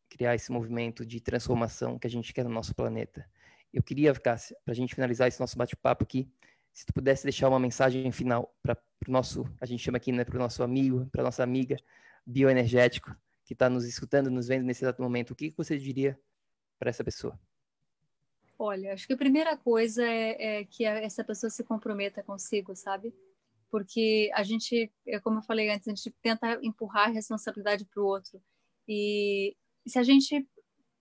criar 0.09 0.35
esse 0.35 0.51
movimento 0.51 1.05
de 1.05 1.19
transformação 1.21 1.99
que 1.99 2.07
a 2.07 2.09
gente 2.09 2.33
quer 2.33 2.43
no 2.43 2.49
nosso 2.49 2.75
planeta. 2.75 3.25
Eu 3.73 3.83
queria, 3.83 4.13
Cássia, 4.13 4.57
para 4.65 4.71
a 4.71 4.75
gente 4.75 4.95
finalizar 4.95 5.27
esse 5.27 5.39
nosso 5.39 5.57
bate-papo 5.57 6.03
aqui, 6.03 6.27
se 6.73 6.85
tu 6.85 6.93
pudesse 6.93 7.23
deixar 7.23 7.49
uma 7.49 7.59
mensagem 7.59 8.11
final 8.11 8.53
para 8.61 8.77
o 9.07 9.11
nosso, 9.11 9.45
a 9.61 9.65
gente 9.65 9.83
chama 9.83 9.97
aqui, 9.97 10.11
né, 10.11 10.23
para 10.23 10.35
o 10.35 10.39
nosso 10.39 10.63
amigo, 10.63 11.07
para 11.11 11.23
nossa 11.23 11.43
amiga 11.43 11.77
bioenergético 12.25 13.15
que 13.43 13.53
está 13.53 13.69
nos 13.69 13.85
escutando, 13.85 14.29
nos 14.29 14.47
vendo 14.47 14.63
nesse 14.63 14.83
exato 14.83 15.01
momento, 15.01 15.31
o 15.31 15.35
que, 15.35 15.53
você 15.57 15.77
diria 15.77 16.19
para 16.77 16.89
essa 16.89 17.03
pessoa? 17.03 17.39
Olha, 18.57 18.93
acho 18.93 19.07
que 19.07 19.13
a 19.13 19.17
primeira 19.17 19.57
coisa 19.57 20.05
é, 20.05 20.59
é, 20.59 20.65
que 20.65 20.85
essa 20.85 21.23
pessoa 21.23 21.49
se 21.49 21.63
comprometa 21.63 22.21
consigo, 22.21 22.75
sabe? 22.75 23.13
Porque 23.71 24.29
a 24.35 24.43
gente, 24.43 24.91
é 25.07 25.19
como 25.19 25.39
eu 25.39 25.43
falei 25.43 25.69
antes, 25.69 25.87
a 25.87 25.91
gente 25.95 26.11
tenta 26.21 26.59
empurrar 26.61 27.07
a 27.07 27.11
responsabilidade 27.11 27.85
para 27.85 28.03
o 28.03 28.05
outro. 28.05 28.41
E 28.87 29.55
se 29.89 29.99
a 29.99 30.03
gente. 30.03 30.47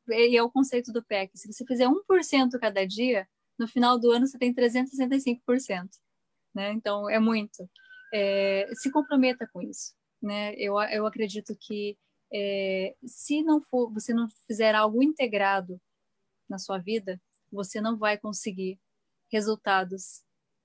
E 0.09 0.37
é 0.37 0.42
o 0.42 0.51
conceito 0.51 0.92
do 0.92 1.05
PEC: 1.05 1.37
se 1.37 1.53
você 1.53 1.64
fizer 1.64 1.87
1% 1.87 2.59
cada 2.61 2.87
dia, 2.87 3.29
no 3.59 3.68
final 3.68 3.98
do 3.98 4.11
ano 4.11 4.27
você 4.27 4.38
tem 4.38 4.55
365%. 4.55 5.88
Né? 6.55 6.72
Então, 6.72 7.09
é 7.09 7.18
muito. 7.18 7.68
É, 8.12 8.68
se 8.74 8.90
comprometa 8.90 9.48
com 9.53 9.61
isso. 9.62 9.94
Né? 10.22 10.55
Eu, 10.55 10.81
eu 10.81 11.07
acredito 11.07 11.57
que 11.61 11.96
é, 12.33 12.94
se 13.07 13.42
não 13.42 13.61
for, 13.61 13.92
você 13.92 14.12
não 14.12 14.29
fizer 14.46 14.74
algo 14.74 15.03
integrado 15.03 15.81
na 16.48 16.59
sua 16.59 16.79
vida, 16.79 17.20
você 17.51 17.81
não 17.81 17.96
vai 17.96 18.18
conseguir 18.18 18.79
resultados, 19.31 20.22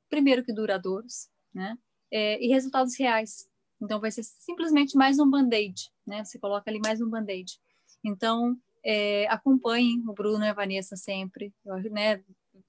primeiro 0.10 0.44
que 0.44 0.54
duradouros, 0.54 1.30
né? 1.54 1.78
É, 2.12 2.44
e 2.44 2.48
resultados 2.48 2.98
reais. 2.98 3.50
Então, 3.82 4.00
vai 4.00 4.12
ser 4.12 4.24
simplesmente 4.24 4.96
mais 4.96 5.20
um 5.20 5.30
band-aid, 5.30 5.92
né? 6.06 6.24
Você 6.24 6.40
coloca 6.40 6.70
ali 6.70 6.80
mais 6.80 7.02
um 7.02 7.10
band-aid. 7.10 7.60
Então, 8.04 8.58
é, 8.84 9.28
acompanhem 9.28 10.04
o 10.08 10.13
Bruno 10.13 10.44
e 10.44 10.50
a 10.50 10.54
Vanessa 10.54 10.96
sempre, 10.96 11.54
né? 11.92 12.22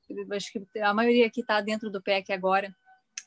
Eu 0.09 0.27
acho 0.33 0.53
que 0.53 0.81
a 0.81 0.95
maioria 0.95 1.31
que 1.31 1.41
está 1.41 1.61
dentro 1.61 1.91
do 1.91 2.03
PEC 2.03 2.33
agora, 2.33 2.75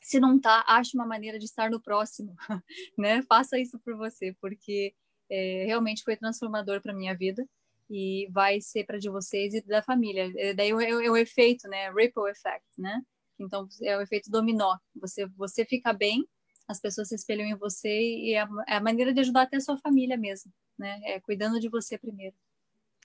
se 0.02 0.18
não 0.18 0.36
está, 0.36 0.64
ache 0.66 0.96
uma 0.96 1.06
maneira 1.06 1.38
de 1.38 1.44
estar 1.44 1.70
no 1.70 1.80
próximo, 1.80 2.34
né? 2.96 3.22
Faça 3.22 3.58
isso 3.58 3.78
por 3.80 3.96
você, 3.96 4.34
porque 4.40 4.94
é, 5.30 5.64
realmente 5.66 6.02
foi 6.02 6.16
transformador 6.16 6.80
para 6.80 6.94
minha 6.94 7.14
vida 7.14 7.46
e 7.90 8.28
vai 8.30 8.60
ser 8.60 8.84
para 8.84 8.98
de 8.98 9.08
vocês 9.10 9.54
e 9.54 9.60
da 9.62 9.82
família. 9.82 10.32
É, 10.36 10.54
daí 10.54 10.70
é, 10.70 10.90
é, 10.90 11.10
o 11.10 11.16
efeito, 11.16 11.68
né? 11.68 11.90
Ripple 11.90 12.30
effect, 12.30 12.66
né? 12.78 13.02
Então 13.38 13.68
é 13.82 13.96
o 13.96 14.00
efeito 14.00 14.30
dominó. 14.30 14.76
Você 14.96 15.26
você 15.36 15.64
fica 15.64 15.92
bem, 15.92 16.26
as 16.66 16.80
pessoas 16.80 17.08
se 17.08 17.14
espelham 17.14 17.46
em 17.46 17.56
você 17.56 17.88
e 17.88 18.34
é 18.34 18.40
a, 18.40 18.48
é 18.66 18.76
a 18.76 18.80
maneira 18.80 19.12
de 19.12 19.20
ajudar 19.20 19.42
até 19.42 19.56
a 19.56 19.60
sua 19.60 19.78
família 19.78 20.16
mesmo, 20.16 20.52
né? 20.78 21.00
É 21.04 21.20
cuidando 21.20 21.58
de 21.60 21.68
você 21.68 21.98
primeiro. 21.98 22.34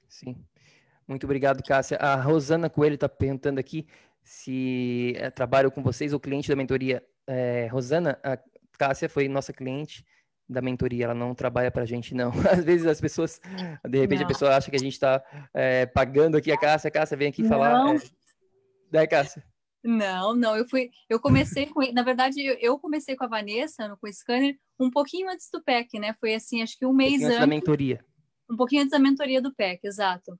Sim. 0.07 0.35
Muito 1.07 1.25
obrigado, 1.25 1.63
Cássia. 1.63 1.97
A 1.97 2.15
Rosana 2.15 2.69
Coelho 2.69 2.95
está 2.95 3.09
perguntando 3.09 3.59
aqui 3.59 3.87
se 4.23 5.13
é, 5.17 5.29
trabalho 5.29 5.71
com 5.71 5.81
vocês 5.81 6.13
ou 6.13 6.19
cliente 6.19 6.49
da 6.49 6.55
mentoria. 6.55 7.03
É, 7.27 7.67
Rosana, 7.67 8.19
a 8.23 8.37
Cássia 8.77 9.09
foi 9.09 9.27
nossa 9.27 9.51
cliente 9.51 10.05
da 10.47 10.61
mentoria, 10.61 11.05
ela 11.05 11.13
não 11.13 11.33
trabalha 11.33 11.71
para 11.71 11.83
a 11.83 11.85
gente, 11.85 12.13
não. 12.13 12.31
Às 12.51 12.63
vezes 12.63 12.85
as 12.85 13.01
pessoas, 13.01 13.39
de 13.87 13.99
repente 13.99 14.19
não. 14.19 14.25
a 14.25 14.27
pessoa 14.27 14.55
acha 14.55 14.69
que 14.69 14.75
a 14.75 14.79
gente 14.79 14.93
está 14.93 15.23
é, 15.53 15.85
pagando 15.85 16.37
aqui 16.37 16.51
a 16.51 16.57
Cássia, 16.57 16.87
a 16.87 16.91
Cássia 16.91 17.17
vem 17.17 17.29
aqui 17.29 17.43
falar. 17.43 17.71
Não. 17.71 17.95
É... 17.95 17.99
Daí, 18.91 19.07
Cássia? 19.07 19.43
Não, 19.83 20.33
não, 20.33 20.55
eu 20.55 20.67
fui, 20.67 20.89
eu 21.09 21.19
comecei 21.19 21.65
com, 21.65 21.81
na 21.91 22.03
verdade, 22.03 22.39
eu 22.61 22.79
comecei 22.79 23.17
com 23.17 23.25
a 23.25 23.27
Vanessa, 23.27 23.97
com 23.99 24.07
o 24.07 24.13
scanner, 24.13 24.57
um 24.79 24.89
pouquinho 24.89 25.29
antes 25.29 25.49
do 25.51 25.61
PEC, 25.61 25.99
né? 25.99 26.15
Foi 26.19 26.33
assim, 26.33 26.61
acho 26.61 26.77
que 26.77 26.85
um 26.85 26.93
mês 26.93 27.21
um 27.21 27.25
antes. 27.25 27.39
da 27.39 27.47
mentoria. 27.47 28.05
Um 28.49 28.55
pouquinho 28.55 28.83
antes 28.83 28.91
da 28.91 28.99
mentoria 28.99 29.41
do 29.41 29.53
PEC, 29.53 29.85
exato. 29.85 30.39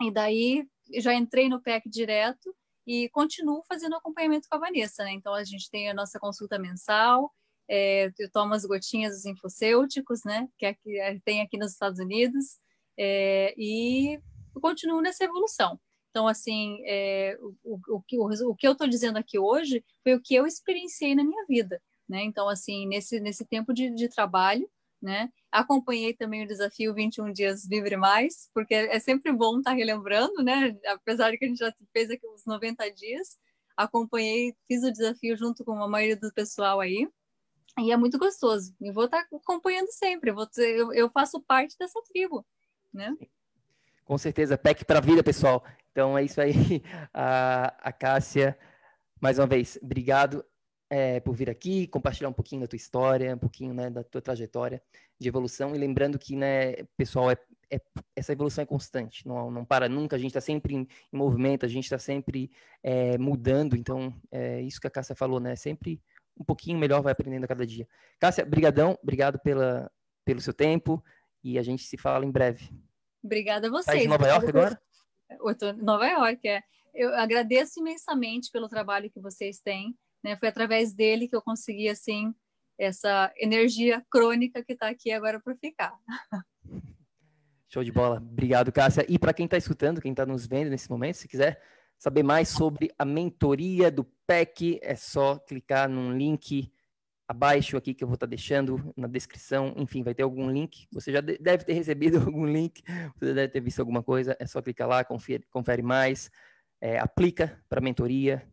E 0.00 0.10
daí 0.10 0.64
já 0.98 1.12
entrei 1.12 1.48
no 1.48 1.60
PEC 1.60 1.88
direto 1.88 2.54
e 2.86 3.08
continuo 3.08 3.64
fazendo 3.68 3.96
acompanhamento 3.96 4.46
com 4.48 4.56
a 4.56 4.60
Vanessa, 4.60 5.02
né? 5.02 5.12
Então 5.12 5.34
a 5.34 5.42
gente 5.42 5.68
tem 5.68 5.90
a 5.90 5.94
nossa 5.94 6.20
consulta 6.20 6.56
mensal, 6.56 7.32
é, 7.68 8.12
eu 8.18 8.30
tomo 8.30 8.54
as 8.54 8.64
gotinhas 8.64 9.14
dos 9.16 9.26
infocêuticos, 9.26 10.20
né? 10.24 10.48
Que 10.56 10.66
aqui, 10.66 10.98
é, 11.00 11.18
tem 11.24 11.42
aqui 11.42 11.58
nos 11.58 11.72
Estados 11.72 11.98
Unidos, 11.98 12.58
é, 12.96 13.52
e 13.58 14.20
continuo 14.60 15.00
nessa 15.00 15.24
evolução. 15.24 15.78
Então, 16.16 16.26
assim, 16.26 16.80
é, 16.86 17.36
o, 17.62 17.78
o, 17.88 18.02
o, 18.10 18.50
o, 18.50 18.54
que 18.56 18.66
eu 18.66 18.72
estou 18.72 18.88
dizendo 18.88 19.18
aqui 19.18 19.38
hoje 19.38 19.84
foi 20.02 20.14
o 20.14 20.20
que 20.22 20.34
eu 20.34 20.46
experienciei 20.46 21.14
na 21.14 21.22
minha 21.22 21.44
vida, 21.44 21.78
né? 22.08 22.22
Então, 22.22 22.48
assim, 22.48 22.88
nesse, 22.88 23.20
nesse 23.20 23.44
tempo 23.44 23.74
de, 23.74 23.94
de 23.94 24.08
trabalho, 24.08 24.66
né? 25.02 25.30
Acompanhei 25.52 26.14
também 26.14 26.42
o 26.42 26.46
desafio 26.46 26.94
21 26.94 27.34
dias 27.34 27.66
Vivre 27.66 27.98
Mais, 27.98 28.48
porque 28.54 28.72
é 28.72 28.98
sempre 28.98 29.30
bom 29.30 29.58
estar 29.58 29.72
tá 29.72 29.76
relembrando, 29.76 30.42
né? 30.42 30.74
Apesar 30.86 31.30
de 31.30 31.36
que 31.36 31.44
a 31.44 31.48
gente 31.48 31.58
já 31.58 31.70
fez 31.92 32.10
aqui 32.10 32.26
uns 32.26 32.46
90 32.46 32.90
dias, 32.92 33.36
acompanhei, 33.76 34.54
fiz 34.66 34.82
o 34.84 34.90
desafio 34.90 35.36
junto 35.36 35.66
com 35.66 35.82
a 35.82 35.86
maioria 35.86 36.16
do 36.16 36.32
pessoal 36.32 36.80
aí, 36.80 37.06
e 37.78 37.92
é 37.92 37.96
muito 37.98 38.18
gostoso. 38.18 38.74
E 38.80 38.90
vou 38.90 39.04
estar 39.04 39.22
tá 39.22 39.36
acompanhando 39.36 39.92
sempre, 39.92 40.32
vou 40.32 40.48
eu, 40.56 40.94
eu 40.94 41.10
faço 41.10 41.42
parte 41.42 41.76
dessa 41.78 42.00
tribo, 42.08 42.42
né? 42.90 43.14
Com 44.06 44.16
certeza, 44.16 44.56
PEC 44.56 44.82
para 44.86 44.98
a 44.98 45.02
vida, 45.02 45.22
pessoal. 45.22 45.62
Então 45.96 46.18
é 46.18 46.22
isso 46.22 46.38
aí, 46.42 46.52
a, 47.14 47.74
a 47.80 47.90
Cássia, 47.90 48.54
mais 49.18 49.38
uma 49.38 49.46
vez, 49.46 49.78
obrigado 49.82 50.44
é, 50.90 51.20
por 51.20 51.34
vir 51.34 51.48
aqui, 51.48 51.86
compartilhar 51.86 52.28
um 52.28 52.34
pouquinho 52.34 52.60
da 52.60 52.66
tua 52.66 52.76
história, 52.76 53.34
um 53.34 53.38
pouquinho 53.38 53.72
né, 53.72 53.88
da 53.88 54.04
tua 54.04 54.20
trajetória 54.20 54.82
de 55.18 55.26
evolução. 55.26 55.74
E 55.74 55.78
lembrando 55.78 56.18
que, 56.18 56.36
né, 56.36 56.74
pessoal, 56.98 57.30
é, 57.30 57.38
é 57.70 57.80
essa 58.14 58.34
evolução 58.34 58.60
é 58.60 58.66
constante, 58.66 59.26
não, 59.26 59.50
não 59.50 59.64
para 59.64 59.88
nunca, 59.88 60.16
a 60.16 60.18
gente 60.18 60.32
está 60.32 60.40
sempre 60.42 60.74
em, 60.74 60.80
em, 60.80 61.16
movimento, 61.16 61.64
a 61.64 61.68
gente 61.68 61.84
está 61.84 61.98
sempre 61.98 62.50
é, 62.82 63.16
mudando. 63.16 63.74
Então, 63.74 64.12
é 64.30 64.60
isso 64.60 64.78
que 64.78 64.86
a 64.86 64.90
Cássia 64.90 65.16
falou, 65.16 65.40
né? 65.40 65.56
Sempre 65.56 65.98
um 66.38 66.44
pouquinho 66.44 66.78
melhor 66.78 67.00
vai 67.00 67.12
aprendendo 67.12 67.44
a 67.44 67.48
cada 67.48 67.66
dia. 67.66 67.88
Cássia, 68.20 68.44
brigadão, 68.44 68.98
obrigado 69.02 69.38
pela, 69.38 69.90
pelo 70.26 70.42
seu 70.42 70.52
tempo 70.52 71.02
e 71.42 71.58
a 71.58 71.62
gente 71.62 71.84
se 71.84 71.96
fala 71.96 72.26
em 72.26 72.30
breve. 72.30 72.68
Obrigada 73.24 73.68
a 73.68 73.70
vocês. 73.70 73.86
Tá 73.86 73.96
em 73.96 74.06
Nova 74.06 74.28
York 74.28 74.46
agora? 74.46 74.85
Nova 75.82 76.06
York, 76.06 76.46
é. 76.48 76.62
Eu 76.94 77.14
agradeço 77.14 77.78
imensamente 77.78 78.50
pelo 78.50 78.68
trabalho 78.68 79.10
que 79.10 79.20
vocês 79.20 79.60
têm 79.60 79.94
né? 80.26 80.36
Foi 80.36 80.48
através 80.48 80.92
dele 80.92 81.28
que 81.28 81.36
eu 81.36 81.40
consegui 81.40 81.88
assim 81.88 82.34
essa 82.76 83.32
energia 83.36 84.04
crônica 84.10 84.62
que 84.64 84.72
está 84.72 84.88
aqui 84.88 85.12
agora 85.12 85.40
para 85.40 85.54
ficar. 85.54 85.94
Show 87.68 87.84
de 87.84 87.92
bola. 87.92 88.16
Obrigado, 88.16 88.72
Cássia. 88.72 89.06
E 89.08 89.20
para 89.20 89.32
quem 89.32 89.44
está 89.44 89.56
escutando, 89.56 90.00
quem 90.00 90.10
está 90.10 90.26
nos 90.26 90.46
vendo 90.46 90.70
nesse 90.70 90.90
momento, 90.90 91.16
se 91.16 91.28
quiser 91.28 91.62
saber 91.96 92.24
mais 92.24 92.48
sobre 92.48 92.92
a 92.98 93.04
mentoria 93.04 93.88
do 93.88 94.04
PEC, 94.26 94.80
é 94.82 94.96
só 94.96 95.38
clicar 95.38 95.88
num 95.88 96.12
link 96.12 96.72
abaixo 97.28 97.76
aqui 97.76 97.92
que 97.92 98.04
eu 98.04 98.08
vou 98.08 98.14
estar 98.14 98.26
tá 98.26 98.30
deixando 98.30 98.92
na 98.96 99.08
descrição. 99.08 99.74
Enfim, 99.76 100.02
vai 100.02 100.14
ter 100.14 100.22
algum 100.22 100.50
link. 100.50 100.86
Você 100.92 101.12
já 101.12 101.20
deve 101.20 101.64
ter 101.64 101.72
recebido 101.72 102.18
algum 102.24 102.46
link, 102.46 102.82
você 103.16 103.34
deve 103.34 103.48
ter 103.48 103.60
visto 103.60 103.80
alguma 103.80 104.02
coisa. 104.02 104.36
É 104.38 104.46
só 104.46 104.62
clicar 104.62 104.88
lá, 104.88 105.04
confere, 105.04 105.44
confere 105.50 105.82
mais, 105.82 106.30
é, 106.80 106.98
aplica 106.98 107.60
para 107.68 107.80
a 107.80 107.82
mentoria, 107.82 108.46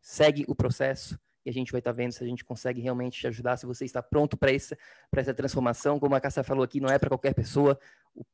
segue 0.00 0.44
o 0.48 0.54
processo 0.54 1.18
e 1.46 1.50
a 1.50 1.52
gente 1.52 1.70
vai 1.70 1.78
estar 1.78 1.92
tá 1.92 1.96
vendo 1.96 2.10
se 2.10 2.24
a 2.24 2.26
gente 2.26 2.44
consegue 2.44 2.80
realmente 2.80 3.20
te 3.20 3.26
ajudar, 3.28 3.56
se 3.56 3.64
você 3.66 3.84
está 3.84 4.02
pronto 4.02 4.36
para 4.36 4.50
essa, 4.50 4.76
essa 5.14 5.32
transformação. 5.32 6.00
Como 6.00 6.12
a 6.16 6.20
Cássia 6.20 6.42
falou 6.42 6.64
aqui, 6.64 6.80
não 6.80 6.88
é 6.88 6.98
para 6.98 7.08
qualquer 7.08 7.34
pessoa, 7.34 7.78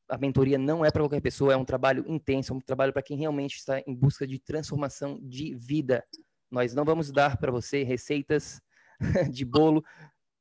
a 0.09 0.17
mentoria 0.17 0.57
não 0.57 0.83
é 0.83 0.91
para 0.91 1.03
qualquer 1.03 1.21
pessoa, 1.21 1.53
é 1.53 1.57
um 1.57 1.65
trabalho 1.65 2.05
intenso, 2.09 2.55
é 2.55 2.57
um 2.57 2.61
trabalho 2.61 2.91
para 2.91 3.03
quem 3.03 3.19
realmente 3.19 3.57
está 3.57 3.81
em 3.87 3.95
busca 3.95 4.27
de 4.27 4.39
transformação 4.39 5.21
de 5.23 5.55
vida. 5.55 6.03
Nós 6.51 6.75
não 6.75 6.87
vamos 6.87 7.13
dar 7.13 7.37
para 7.37 7.53
você 7.53 7.83
receitas 7.83 8.63
de 9.31 9.45
bolo, 9.45 9.85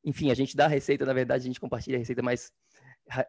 enfim, 0.03 0.31
a 0.31 0.33
gente 0.33 0.55
dá 0.55 0.65
a 0.65 0.69
receita, 0.69 1.05
na 1.05 1.13
verdade, 1.13 1.43
a 1.43 1.47
gente 1.47 1.59
compartilha 1.59 1.97
a 1.97 1.99
receita, 1.99 2.21
mas 2.21 2.51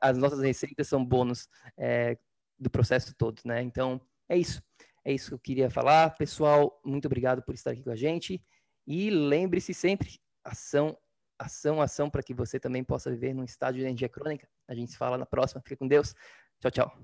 as 0.01 0.17
nossas 0.17 0.41
receitas 0.41 0.89
são 0.89 1.05
bônus 1.05 1.49
é, 1.77 2.17
do 2.59 2.71
processo 2.71 3.15
todo, 3.17 3.41
né? 3.45 3.63
Então, 3.63 4.01
é 4.29 4.37
isso. 4.37 4.63
É 5.05 5.13
isso 5.13 5.29
que 5.29 5.35
eu 5.35 5.39
queria 5.39 5.71
falar. 5.71 6.17
Pessoal, 6.17 6.81
muito 6.85 7.07
obrigado 7.07 7.43
por 7.43 7.55
estar 7.55 7.73
aqui 7.73 7.83
com 7.83 7.91
a 7.91 7.97
gente. 7.97 8.41
E 8.87 9.11
lembre-se 9.11 9.75
sempre, 9.75 10.21
ação, 10.45 10.97
ação, 11.39 11.83
ação, 11.83 12.09
para 12.09 12.23
que 12.23 12.33
você 12.33 12.61
também 12.61 12.85
possa 12.85 13.11
viver 13.11 13.35
num 13.35 13.45
estado 13.45 13.75
de 13.75 13.81
energia 13.81 14.09
crônica. 14.09 14.49
A 14.69 14.75
gente 14.75 14.93
se 14.93 14.97
fala 14.97 15.19
na 15.19 15.27
próxima. 15.27 15.61
Fica 15.61 15.77
com 15.77 15.89
Deus. 15.89 16.15
Tchau, 16.61 16.71
tchau. 16.71 16.99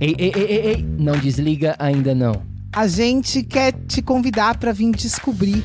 Ei, 0.00 0.14
ei, 0.18 0.32
ei, 0.34 0.44
ei, 0.44 0.66
ei. 0.66 0.82
não 0.82 1.18
desliga 1.18 1.74
ainda 1.78 2.14
não. 2.14 2.46
A 2.74 2.86
gente 2.86 3.42
quer 3.42 3.72
te 3.86 4.02
convidar 4.02 4.58
para 4.58 4.72
vir 4.72 4.92
descobrir 4.92 5.64